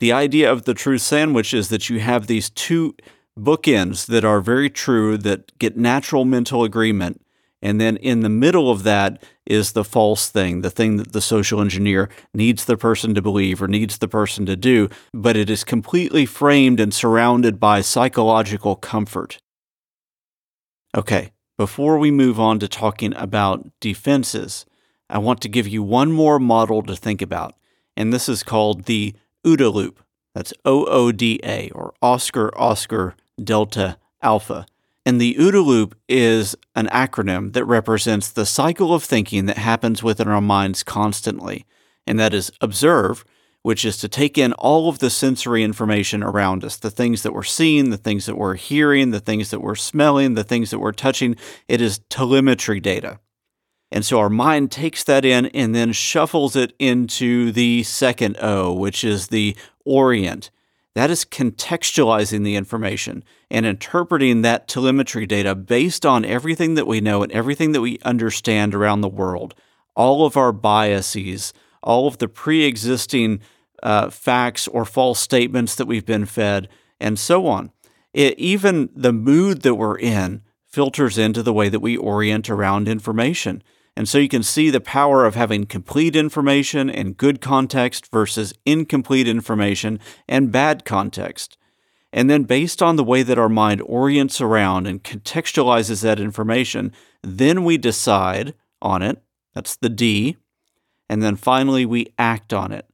[0.00, 2.96] the idea of the truth sandwich is that you have these two
[3.38, 7.20] bookends that are very true that get natural mental agreement
[7.62, 11.20] and then in the middle of that is the false thing, the thing that the
[11.20, 15.48] social engineer needs the person to believe or needs the person to do, but it
[15.48, 19.38] is completely framed and surrounded by psychological comfort.
[20.96, 24.66] Okay, before we move on to talking about defenses,
[25.08, 27.54] I want to give you one more model to think about,
[27.96, 29.14] and this is called the
[29.46, 30.02] OODA loop.
[30.34, 34.66] That's O O D A, or Oscar Oscar Delta Alpha.
[35.06, 40.02] And the OODA loop is an acronym that represents the cycle of thinking that happens
[40.02, 41.64] within our minds constantly.
[42.08, 43.24] And that is observe,
[43.62, 47.32] which is to take in all of the sensory information around us the things that
[47.32, 50.80] we're seeing, the things that we're hearing, the things that we're smelling, the things that
[50.80, 51.36] we're touching.
[51.68, 53.20] It is telemetry data.
[53.92, 58.72] And so our mind takes that in and then shuffles it into the second O,
[58.72, 60.50] which is the orient.
[60.96, 67.02] That is contextualizing the information and interpreting that telemetry data based on everything that we
[67.02, 69.54] know and everything that we understand around the world,
[69.94, 73.40] all of our biases, all of the pre existing
[73.82, 76.66] uh, facts or false statements that we've been fed,
[76.98, 77.72] and so on.
[78.14, 82.88] It, even the mood that we're in filters into the way that we orient around
[82.88, 83.62] information.
[83.96, 88.52] And so you can see the power of having complete information and good context versus
[88.66, 91.56] incomplete information and bad context.
[92.12, 96.92] And then, based on the way that our mind orients around and contextualizes that information,
[97.22, 99.22] then we decide on it.
[99.54, 100.36] That's the D.
[101.08, 102.86] And then finally, we act on it.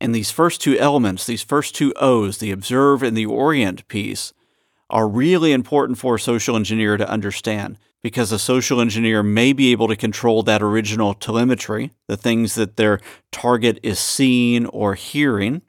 [0.00, 4.32] And these first two elements, these first two O's, the observe and the orient piece,
[4.92, 9.72] are really important for a social engineer to understand because a social engineer may be
[9.72, 15.62] able to control that original telemetry, the things that their target is seeing or hearing.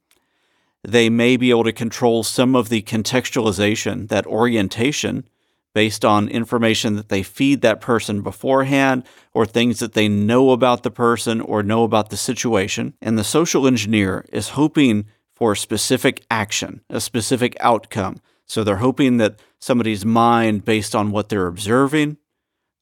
[0.84, 5.28] They may be able to control some of the contextualization, that orientation,
[5.74, 9.03] based on information that they feed that person beforehand
[9.34, 12.93] or things that they know about the person or know about the situation.
[13.01, 18.17] And the social engineer is hoping for a specific action, a specific outcome.
[18.53, 22.17] So they're hoping that somebody's mind, based on what they're observing,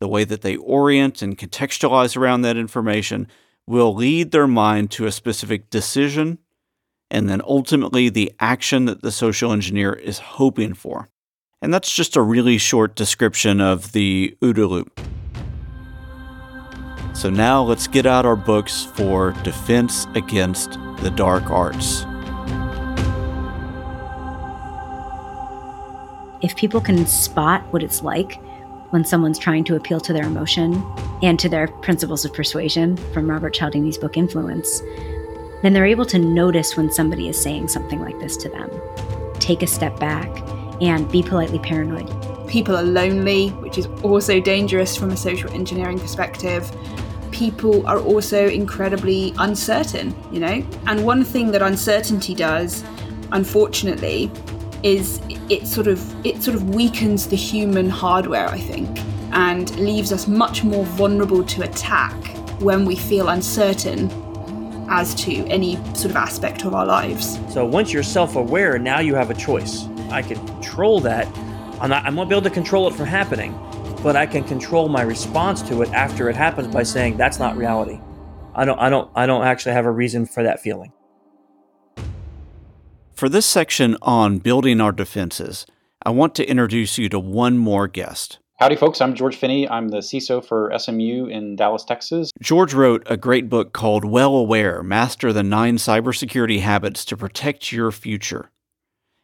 [0.01, 3.29] the way that they orient and contextualize around that information
[3.65, 6.39] will lead their mind to a specific decision
[7.09, 11.07] and then ultimately the action that the social engineer is hoping for.
[11.61, 14.99] And that's just a really short description of the OODA loop.
[17.15, 22.05] So now let's get out our books for Defense Against the Dark Arts.
[26.41, 28.41] If people can spot what it's like
[28.89, 30.83] when someone's trying to appeal to their emotion
[31.21, 34.81] and to their principles of persuasion from Robert Cialdini's book Influence,
[35.61, 38.71] then they're able to notice when somebody is saying something like this to them.
[39.35, 40.29] Take a step back
[40.81, 42.09] and be politely paranoid.
[42.47, 46.75] People are lonely, which is also dangerous from a social engineering perspective.
[47.29, 50.65] People are also incredibly uncertain, you know?
[50.87, 52.83] And one thing that uncertainty does,
[53.31, 54.31] unfortunately,
[54.83, 58.99] is it sort of it sort of weakens the human hardware, I think,
[59.31, 62.13] and leaves us much more vulnerable to attack
[62.61, 64.09] when we feel uncertain
[64.89, 67.39] as to any sort of aspect of our lives.
[67.49, 69.87] So once you're self-aware, now you have a choice.
[70.09, 71.27] I can control that.
[71.79, 72.05] I'm not.
[72.05, 73.57] I won't be able to control it from happening,
[74.03, 77.55] but I can control my response to it after it happens by saying that's not
[77.55, 77.99] reality.
[78.53, 78.79] I don't.
[78.79, 79.09] I don't.
[79.15, 80.91] I don't actually have a reason for that feeling.
[83.21, 85.67] For this section on building our defenses,
[86.03, 88.39] I want to introduce you to one more guest.
[88.57, 88.99] Howdy, folks.
[88.99, 89.69] I'm George Finney.
[89.69, 92.31] I'm the CISO for SMU in Dallas, Texas.
[92.41, 97.71] George wrote a great book called Well Aware Master the Nine Cybersecurity Habits to Protect
[97.71, 98.49] Your Future.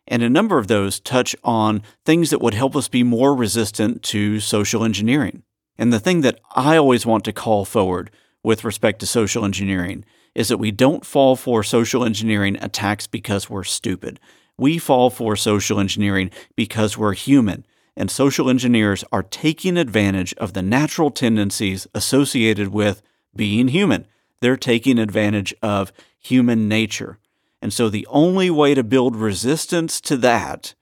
[0.07, 4.03] And a number of those touch on things that would help us be more resistant
[4.03, 5.41] to social engineering.
[5.75, 8.11] And the thing that I always want to call forward
[8.43, 10.05] with respect to social engineering
[10.38, 14.19] is that we don't fall for social engineering attacks because we're stupid.
[14.55, 17.65] We fall for social engineering because we're human,
[17.95, 23.01] and social engineers are taking advantage of the natural tendencies associated with
[23.35, 24.05] being human.
[24.39, 27.17] They're taking advantage of human nature.
[27.59, 30.75] And so the only way to build resistance to that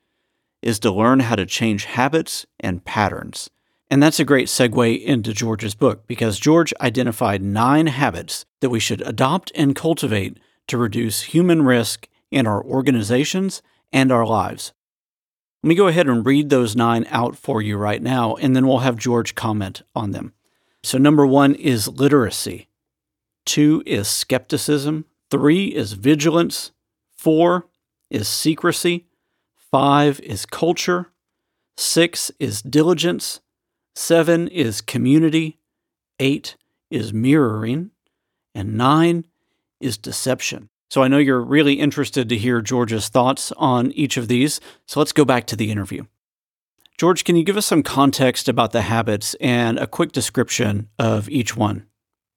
[0.61, 3.49] is to learn how to change habits and patterns.
[3.95, 8.77] And that's a great segue into George's book because George identified nine habits that we
[8.77, 10.37] should adopt and cultivate
[10.67, 13.61] to reduce human risk in our organizations
[13.93, 14.73] and our lives.
[15.63, 18.67] Let me go ahead and read those nine out for you right now, and then
[18.67, 20.33] we'll have George comment on them.
[20.83, 22.67] So, number one is literacy,
[23.45, 26.73] two is skepticism, three is vigilance,
[27.15, 27.67] four
[28.09, 29.05] is secrecy,
[29.55, 31.13] five is culture,
[31.77, 33.39] six is diligence,
[33.95, 35.57] Seven is community,
[36.19, 36.57] eight
[36.91, 37.91] is mirroring,
[38.53, 39.25] and nine
[39.79, 40.69] is deception.
[40.89, 44.99] So I know you're really interested to hear George's thoughts on each of these, so
[44.99, 46.03] let's go back to the interview.
[46.97, 51.29] George, can you give us some context about the habits and a quick description of
[51.29, 51.85] each one?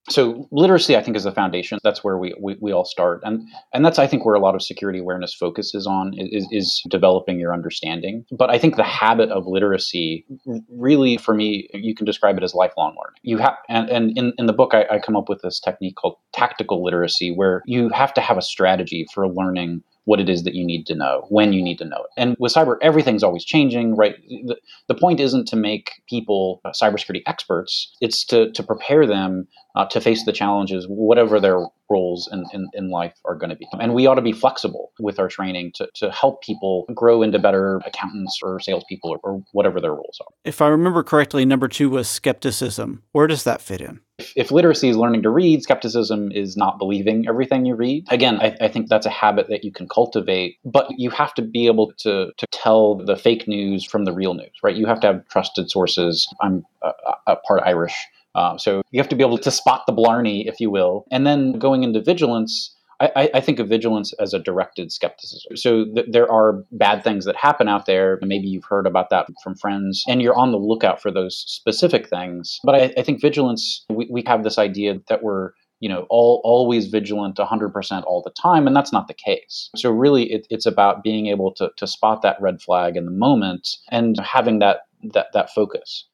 [0.08, 1.78] So literacy i think is the foundation.
[1.82, 3.20] That's where we, we, we all start.
[3.24, 6.82] And and that's i think where a lot of security awareness focuses on is, is
[6.88, 8.24] developing your understanding.
[8.30, 10.24] But i think the habit of literacy
[10.70, 13.20] really for me you can describe it as lifelong learning.
[13.22, 15.96] You have and, and in, in the book I, I come up with this technique
[15.96, 20.42] called tactical literacy where you have to have a strategy for learning what it is
[20.44, 22.10] that you need to know when you need to know it.
[22.16, 24.16] And with cyber, everything's always changing, right?
[24.26, 24.56] The,
[24.86, 29.46] the point isn't to make people uh, cybersecurity experts, it's to, to prepare them
[29.78, 33.56] uh, to face the challenges, whatever their roles in, in, in life are going to
[33.56, 33.66] be.
[33.80, 37.38] And we ought to be flexible with our training to, to help people grow into
[37.38, 40.26] better accountants or salespeople or, or whatever their roles are.
[40.44, 43.04] If I remember correctly, number two was skepticism.
[43.12, 44.00] Where does that fit in?
[44.18, 48.04] If, if literacy is learning to read, skepticism is not believing everything you read.
[48.10, 51.42] Again, I, I think that's a habit that you can cultivate, but you have to
[51.42, 54.74] be able to, to tell the fake news from the real news, right?
[54.74, 56.28] You have to have trusted sources.
[56.42, 56.92] I'm a,
[57.28, 57.94] a part Irish.
[58.34, 61.06] Uh, so you have to be able to spot the blarney, if you will.
[61.10, 65.56] And then going into vigilance, I, I, think of vigilance as a directed skepticism.
[65.56, 68.18] So th- there are bad things that happen out there.
[68.22, 72.08] Maybe you've heard about that from friends, and you're on the lookout for those specific
[72.08, 72.58] things.
[72.64, 76.40] But I, I think vigilance, we, we have this idea that we're you know all
[76.42, 80.66] always vigilant 100% all the time and that's not the case so really it, it's
[80.66, 84.78] about being able to, to spot that red flag in the moment and having that
[85.12, 86.07] that that focus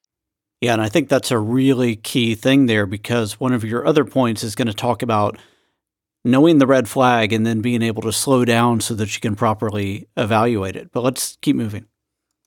[0.64, 4.04] yeah and i think that's a really key thing there because one of your other
[4.04, 5.38] points is going to talk about
[6.24, 9.36] knowing the red flag and then being able to slow down so that you can
[9.36, 10.90] properly evaluate it.
[10.90, 11.86] But let's keep moving.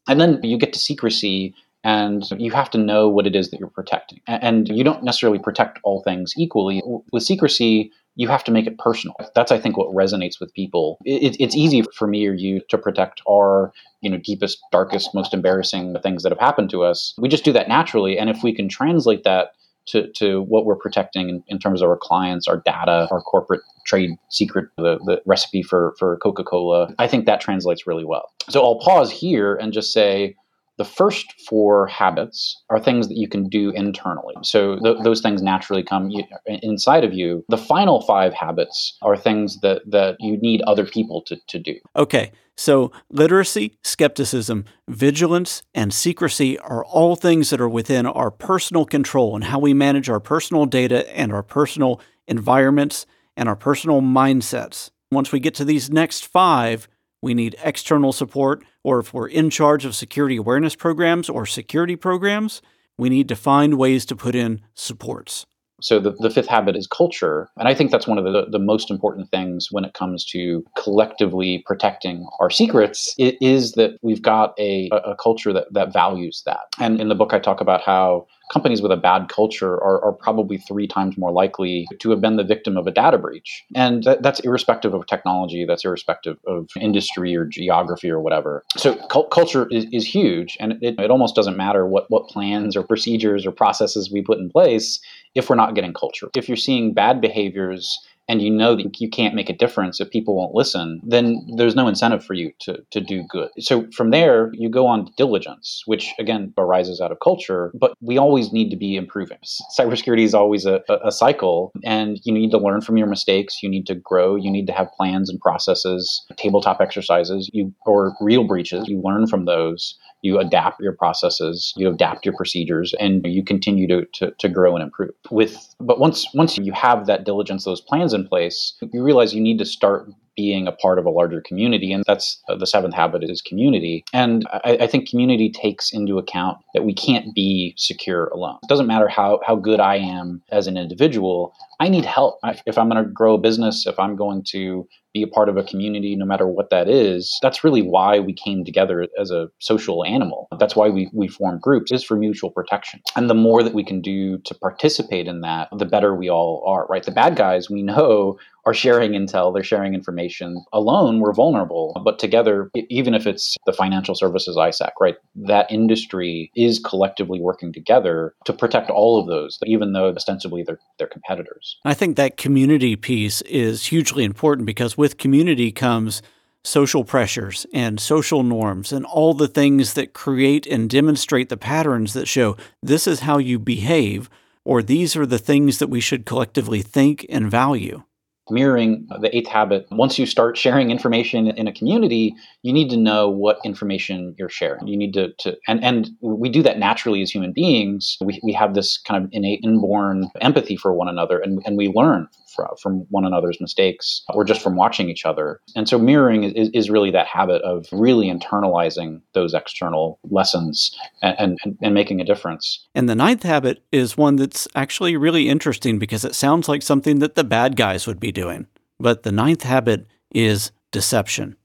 [0.08, 1.54] And then you get to secrecy
[1.84, 4.20] and you have to know what it is that you're protecting.
[4.26, 6.82] And you don't necessarily protect all things equally.
[7.12, 9.16] With secrecy, you have to make it personal.
[9.36, 10.98] That's, I think, what resonates with people.
[11.06, 15.34] It, it's easy for me or you to protect our, you know, deepest, darkest, most
[15.34, 17.14] embarrassing things that have happened to us.
[17.20, 18.18] We just do that naturally.
[18.18, 19.52] And if we can translate that
[19.90, 23.62] to, to what we're protecting in, in, terms of our clients, our data, our corporate
[23.86, 26.94] trade secret, the, the recipe for, for Coca Cola.
[27.00, 28.34] I think that translates really well.
[28.50, 30.36] So I'll pause here and just say,
[30.78, 34.36] the first four habits are things that you can do internally.
[34.44, 36.12] So th- those things naturally come
[36.46, 37.44] inside of you.
[37.50, 41.76] The final five habits are things that, that you need other people to, to do.
[41.96, 42.32] Okay.
[42.56, 49.36] So literacy, skepticism, vigilance, and secrecy are all things that are within our personal control
[49.36, 53.06] and how we manage our personal data and our personal environments
[53.36, 54.90] and our personal mindsets.
[55.12, 56.88] Once we get to these next five,
[57.22, 61.98] we need external support or if we're in charge of security awareness programs or security
[61.98, 62.62] programs,
[62.98, 65.46] we need to find ways to put in supports.
[65.82, 67.50] So the, the fifth habit is culture.
[67.58, 70.64] And I think that's one of the, the most important things when it comes to
[70.78, 76.42] collectively protecting our secrets it is that we've got a, a culture that, that values
[76.46, 76.68] that.
[76.80, 80.14] And in the book, I talk about how companies with a bad culture are, are
[80.14, 83.66] probably three times more likely to have been the victim of a data breach.
[83.76, 88.64] And that, that's irrespective of technology, that's irrespective of industry or geography or whatever.
[88.78, 90.58] So cu- culture is, is huge.
[90.60, 94.40] And it, it almost doesn't matter what, what plans or procedures or processes we put
[94.40, 95.00] in place
[95.36, 96.30] if we're not getting culture.
[96.36, 100.10] If you're seeing bad behaviors and you know that you can't make a difference if
[100.10, 103.50] people won't listen, then there's no incentive for you to, to do good.
[103.60, 107.94] So from there, you go on to diligence, which again arises out of culture, but
[108.02, 109.38] we always need to be improving.
[109.78, 113.62] Cybersecurity is always a, a cycle, and you need to learn from your mistakes.
[113.64, 114.36] You need to grow.
[114.36, 118.88] You need to have plans and processes, tabletop exercises, you or real breaches.
[118.88, 123.88] You learn from those you adapt your processes, you adapt your procedures, and you continue
[123.88, 125.12] to, to, to grow and improve.
[125.30, 129.42] With but once once you have that diligence, those plans in place, you realize you
[129.42, 131.92] need to start being a part of a larger community.
[131.92, 134.06] And that's uh, the seventh habit is community.
[134.14, 138.60] And I, I, think community takes into account that we can't be secure alone.
[138.64, 142.40] It doesn't matter how, how good I am as an individual, I need help.
[142.66, 145.58] If I'm going to grow a business, if I'm going to be a part of
[145.58, 149.48] a community, no matter what that is, that's really why we came together as a
[149.60, 150.48] social animal.
[150.60, 153.02] That's why we, we form groups, is for mutual protection.
[153.16, 156.64] And the more that we can do to participate in that, the better we all
[156.68, 157.04] are, right?
[157.04, 160.62] The bad guys we know are sharing intel, they're sharing information.
[160.74, 166.52] Alone, we're vulnerable, but together, even if it's the financial services ISAC, right, that industry
[166.54, 171.78] is collectively working together to protect all of those, even though ostensibly they're, they're competitors.
[171.86, 176.22] I think that community piece is hugely important because with community comes
[176.66, 182.12] social pressures and social norms and all the things that create and demonstrate the patterns
[182.12, 184.30] that show this is how you behave
[184.66, 188.04] or these are the things that we should collectively think and value
[188.50, 192.98] mirroring the eighth habit once you start sharing information in a community you need to
[192.98, 194.88] know what information you're sharing.
[194.88, 198.18] You need to, to and, and we do that naturally as human beings.
[198.24, 201.88] We, we have this kind of innate inborn empathy for one another and, and we
[201.90, 202.28] learn
[202.58, 206.70] from, from one another's mistakes or just from watching each other and so mirroring is,
[206.74, 212.26] is really that habit of really internalizing those external lessons and, and, and making a
[212.26, 216.82] difference and the ninth habit is one that's actually really interesting because it sounds like
[216.82, 218.68] something that the bad guys would be doing.
[219.00, 221.56] But the ninth habit is deception.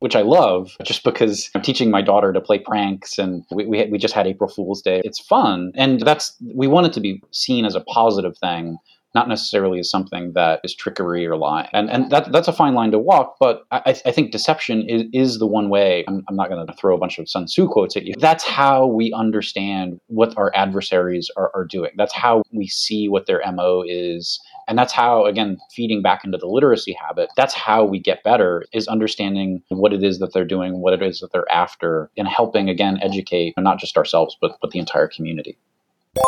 [0.00, 3.86] Which I love just because I'm teaching my daughter to play pranks and we, we,
[3.86, 5.00] we just had April Fool's Day.
[5.04, 5.70] It's fun.
[5.76, 8.78] And that's, we want it to be seen as a positive thing
[9.14, 11.68] not necessarily as something that is trickery or lie.
[11.72, 15.04] And and that that's a fine line to walk, but I, I think deception is,
[15.12, 16.04] is the one way.
[16.08, 18.14] I'm, I'm not going to throw a bunch of Sun Tzu quotes at you.
[18.18, 21.90] That's how we understand what our adversaries are, are doing.
[21.96, 24.40] That's how we see what their MO is.
[24.68, 28.64] And that's how, again, feeding back into the literacy habit, that's how we get better
[28.72, 32.28] is understanding what it is that they're doing, what it is that they're after, and
[32.28, 35.58] helping, again, educate not just ourselves, but, but the entire community.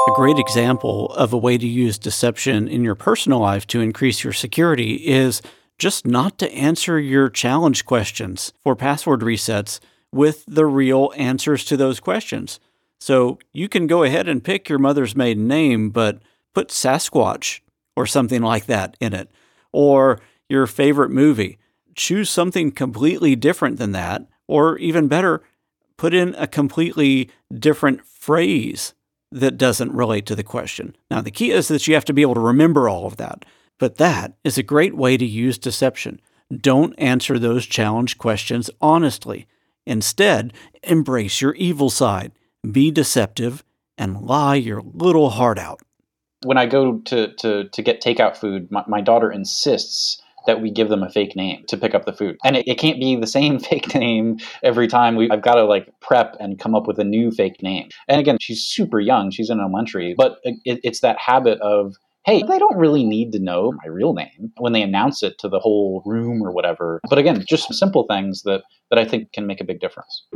[0.09, 4.23] A great example of a way to use deception in your personal life to increase
[4.23, 5.41] your security is
[5.79, 9.81] just not to answer your challenge questions for password resets
[10.13, 12.61] with the real answers to those questions.
[13.01, 16.21] So you can go ahead and pick your mother's maiden name, but
[16.55, 17.61] put Sasquatch
[17.97, 19.31] or something like that in it,
[19.73, 21.59] or your favorite movie.
[21.95, 25.43] Choose something completely different than that, or even better,
[25.97, 28.93] put in a completely different phrase
[29.35, 30.95] that doesn't relate to the question.
[31.11, 33.45] Now, the key is that you have to be able to remember all of that,
[33.79, 36.21] but that is a great way to use deception.
[36.57, 39.47] Don't answer those challenge questions honestly.
[39.87, 40.53] Instead,
[40.85, 42.33] embrace your evil side,
[42.71, 43.65] be deceptive,
[43.99, 45.81] and lie your little heart out.
[46.45, 50.71] When I go to, to, to get takeout food, my, my daughter insists that we
[50.71, 52.37] give them a fake name to pick up the food.
[52.45, 55.17] And it, it can't be the same fake name every time.
[55.17, 57.89] We, I've got to like prep and come up with a new fake name.
[58.09, 62.43] And again, she's super young, she's in elementary, but it, it's that habit of, hey,
[62.43, 65.59] they don't really need to know my real name when they announce it to the
[65.59, 67.01] whole room or whatever.
[67.09, 70.27] But again, just simple things that, that I think can make a big difference.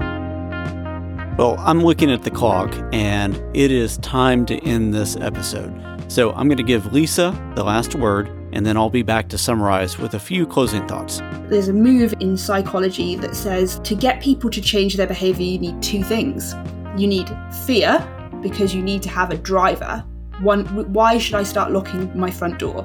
[1.39, 5.73] Well, I'm looking at the clock and it is time to end this episode.
[6.09, 9.39] So I'm going to give Lisa the last word and then I'll be back to
[9.39, 11.21] summarize with a few closing thoughts.
[11.49, 15.59] There's a move in psychology that says to get people to change their behavior, you
[15.59, 16.55] need two things.
[16.97, 17.31] You need
[17.67, 18.07] fear,
[18.41, 20.05] because you need to have a driver.
[20.41, 22.83] One, why should I start locking my front door?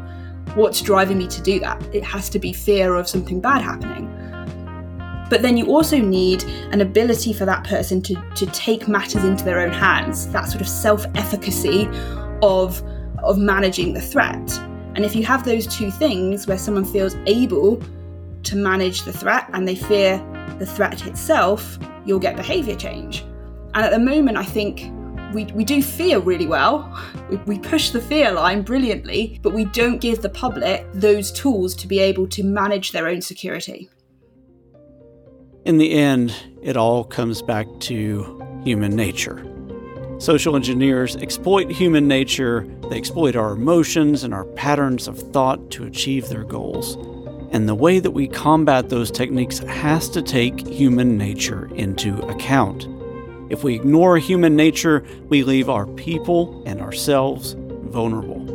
[0.56, 1.82] What's driving me to do that?
[1.94, 4.10] It has to be fear of something bad happening.
[5.30, 9.44] But then you also need an ability for that person to, to take matters into
[9.44, 11.88] their own hands, that sort of self efficacy
[12.42, 12.84] of,
[13.24, 14.60] of managing the threat.
[14.96, 17.82] And if you have those two things where someone feels able
[18.44, 20.18] to manage the threat and they fear
[20.60, 23.22] the threat itself, you'll get behavior change.
[23.74, 24.92] And at the moment, I think
[25.34, 26.90] we, we do fear really well.
[27.30, 31.74] We, we push the fear line brilliantly, but we don't give the public those tools
[31.76, 33.90] to be able to manage their own security.
[35.66, 39.53] In the end, it all comes back to human nature.
[40.24, 45.84] Social engineers exploit human nature, they exploit our emotions and our patterns of thought to
[45.84, 46.96] achieve their goals.
[47.52, 52.88] And the way that we combat those techniques has to take human nature into account.
[53.50, 58.48] If we ignore human nature, we leave our people and ourselves vulnerable.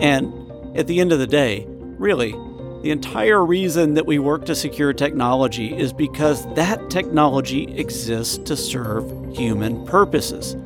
[0.00, 1.66] And at the end of the day,
[1.98, 2.36] really,
[2.82, 8.56] the entire reason that we work to secure technology is because that technology exists to
[8.56, 10.56] serve human purposes.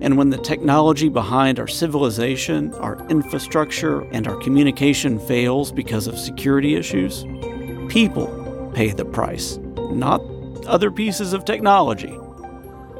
[0.00, 6.18] And when the technology behind our civilization, our infrastructure, and our communication fails because of
[6.18, 7.24] security issues,
[7.88, 9.58] people pay the price,
[9.90, 10.22] not
[10.66, 12.16] other pieces of technology.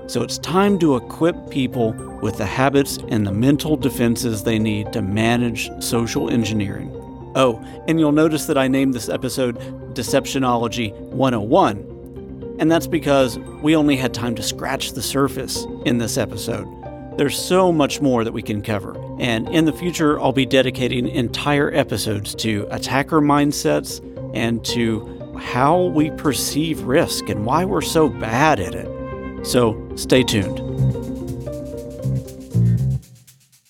[0.08, 4.92] So it's time to equip people with the habits and the mental defenses they need
[4.92, 6.90] to manage social engineering.
[7.36, 9.56] Oh, and you'll notice that I named this episode
[9.94, 12.56] Deceptionology 101.
[12.58, 16.66] And that's because we only had time to scratch the surface in this episode.
[17.16, 18.96] There's so much more that we can cover.
[19.18, 24.00] And in the future, I'll be dedicating entire episodes to attacker mindsets
[24.34, 29.46] and to how we perceive risk and why we're so bad at it.
[29.46, 30.60] So stay tuned.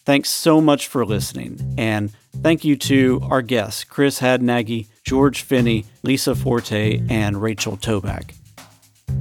[0.04, 2.10] Thanks so much for listening, and
[2.42, 8.32] thank you to our guests, Chris Hadnagy, George Finney, Lisa Forte, and Rachael Tobac.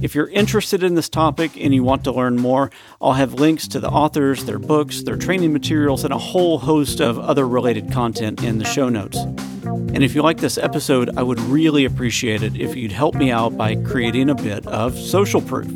[0.00, 2.70] If you're interested in this topic and you want to learn more,
[3.00, 7.00] I'll have links to the authors, their books, their training materials, and a whole host
[7.00, 9.18] of other related content in the show notes.
[9.18, 13.30] And if you like this episode, I would really appreciate it if you'd help me
[13.30, 15.68] out by creating a bit of social proof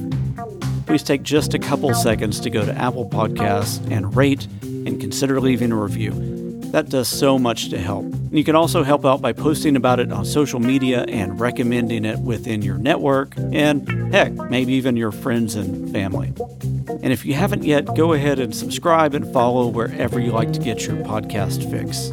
[0.86, 5.40] please take just a couple seconds to go to Apple Podcasts and rate and consider
[5.40, 6.43] leaving a review.
[6.74, 8.02] That does so much to help.
[8.02, 12.04] And you can also help out by posting about it on social media and recommending
[12.04, 16.32] it within your network and, heck, maybe even your friends and family.
[16.88, 20.58] And if you haven't yet, go ahead and subscribe and follow wherever you like to
[20.58, 22.10] get your podcast fix.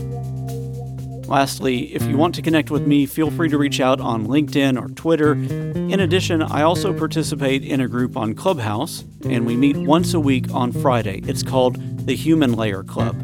[1.27, 4.79] Lastly, if you want to connect with me, feel free to reach out on LinkedIn
[4.79, 5.33] or Twitter.
[5.33, 10.19] In addition, I also participate in a group on Clubhouse, and we meet once a
[10.19, 11.23] week on Friday.
[11.25, 13.15] It's called the Human Layer Club.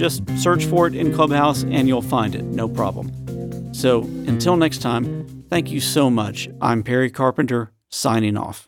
[0.00, 3.74] Just search for it in Clubhouse and you'll find it, no problem.
[3.74, 6.48] So until next time, thank you so much.
[6.58, 8.66] I'm Perry Carpenter, signing off.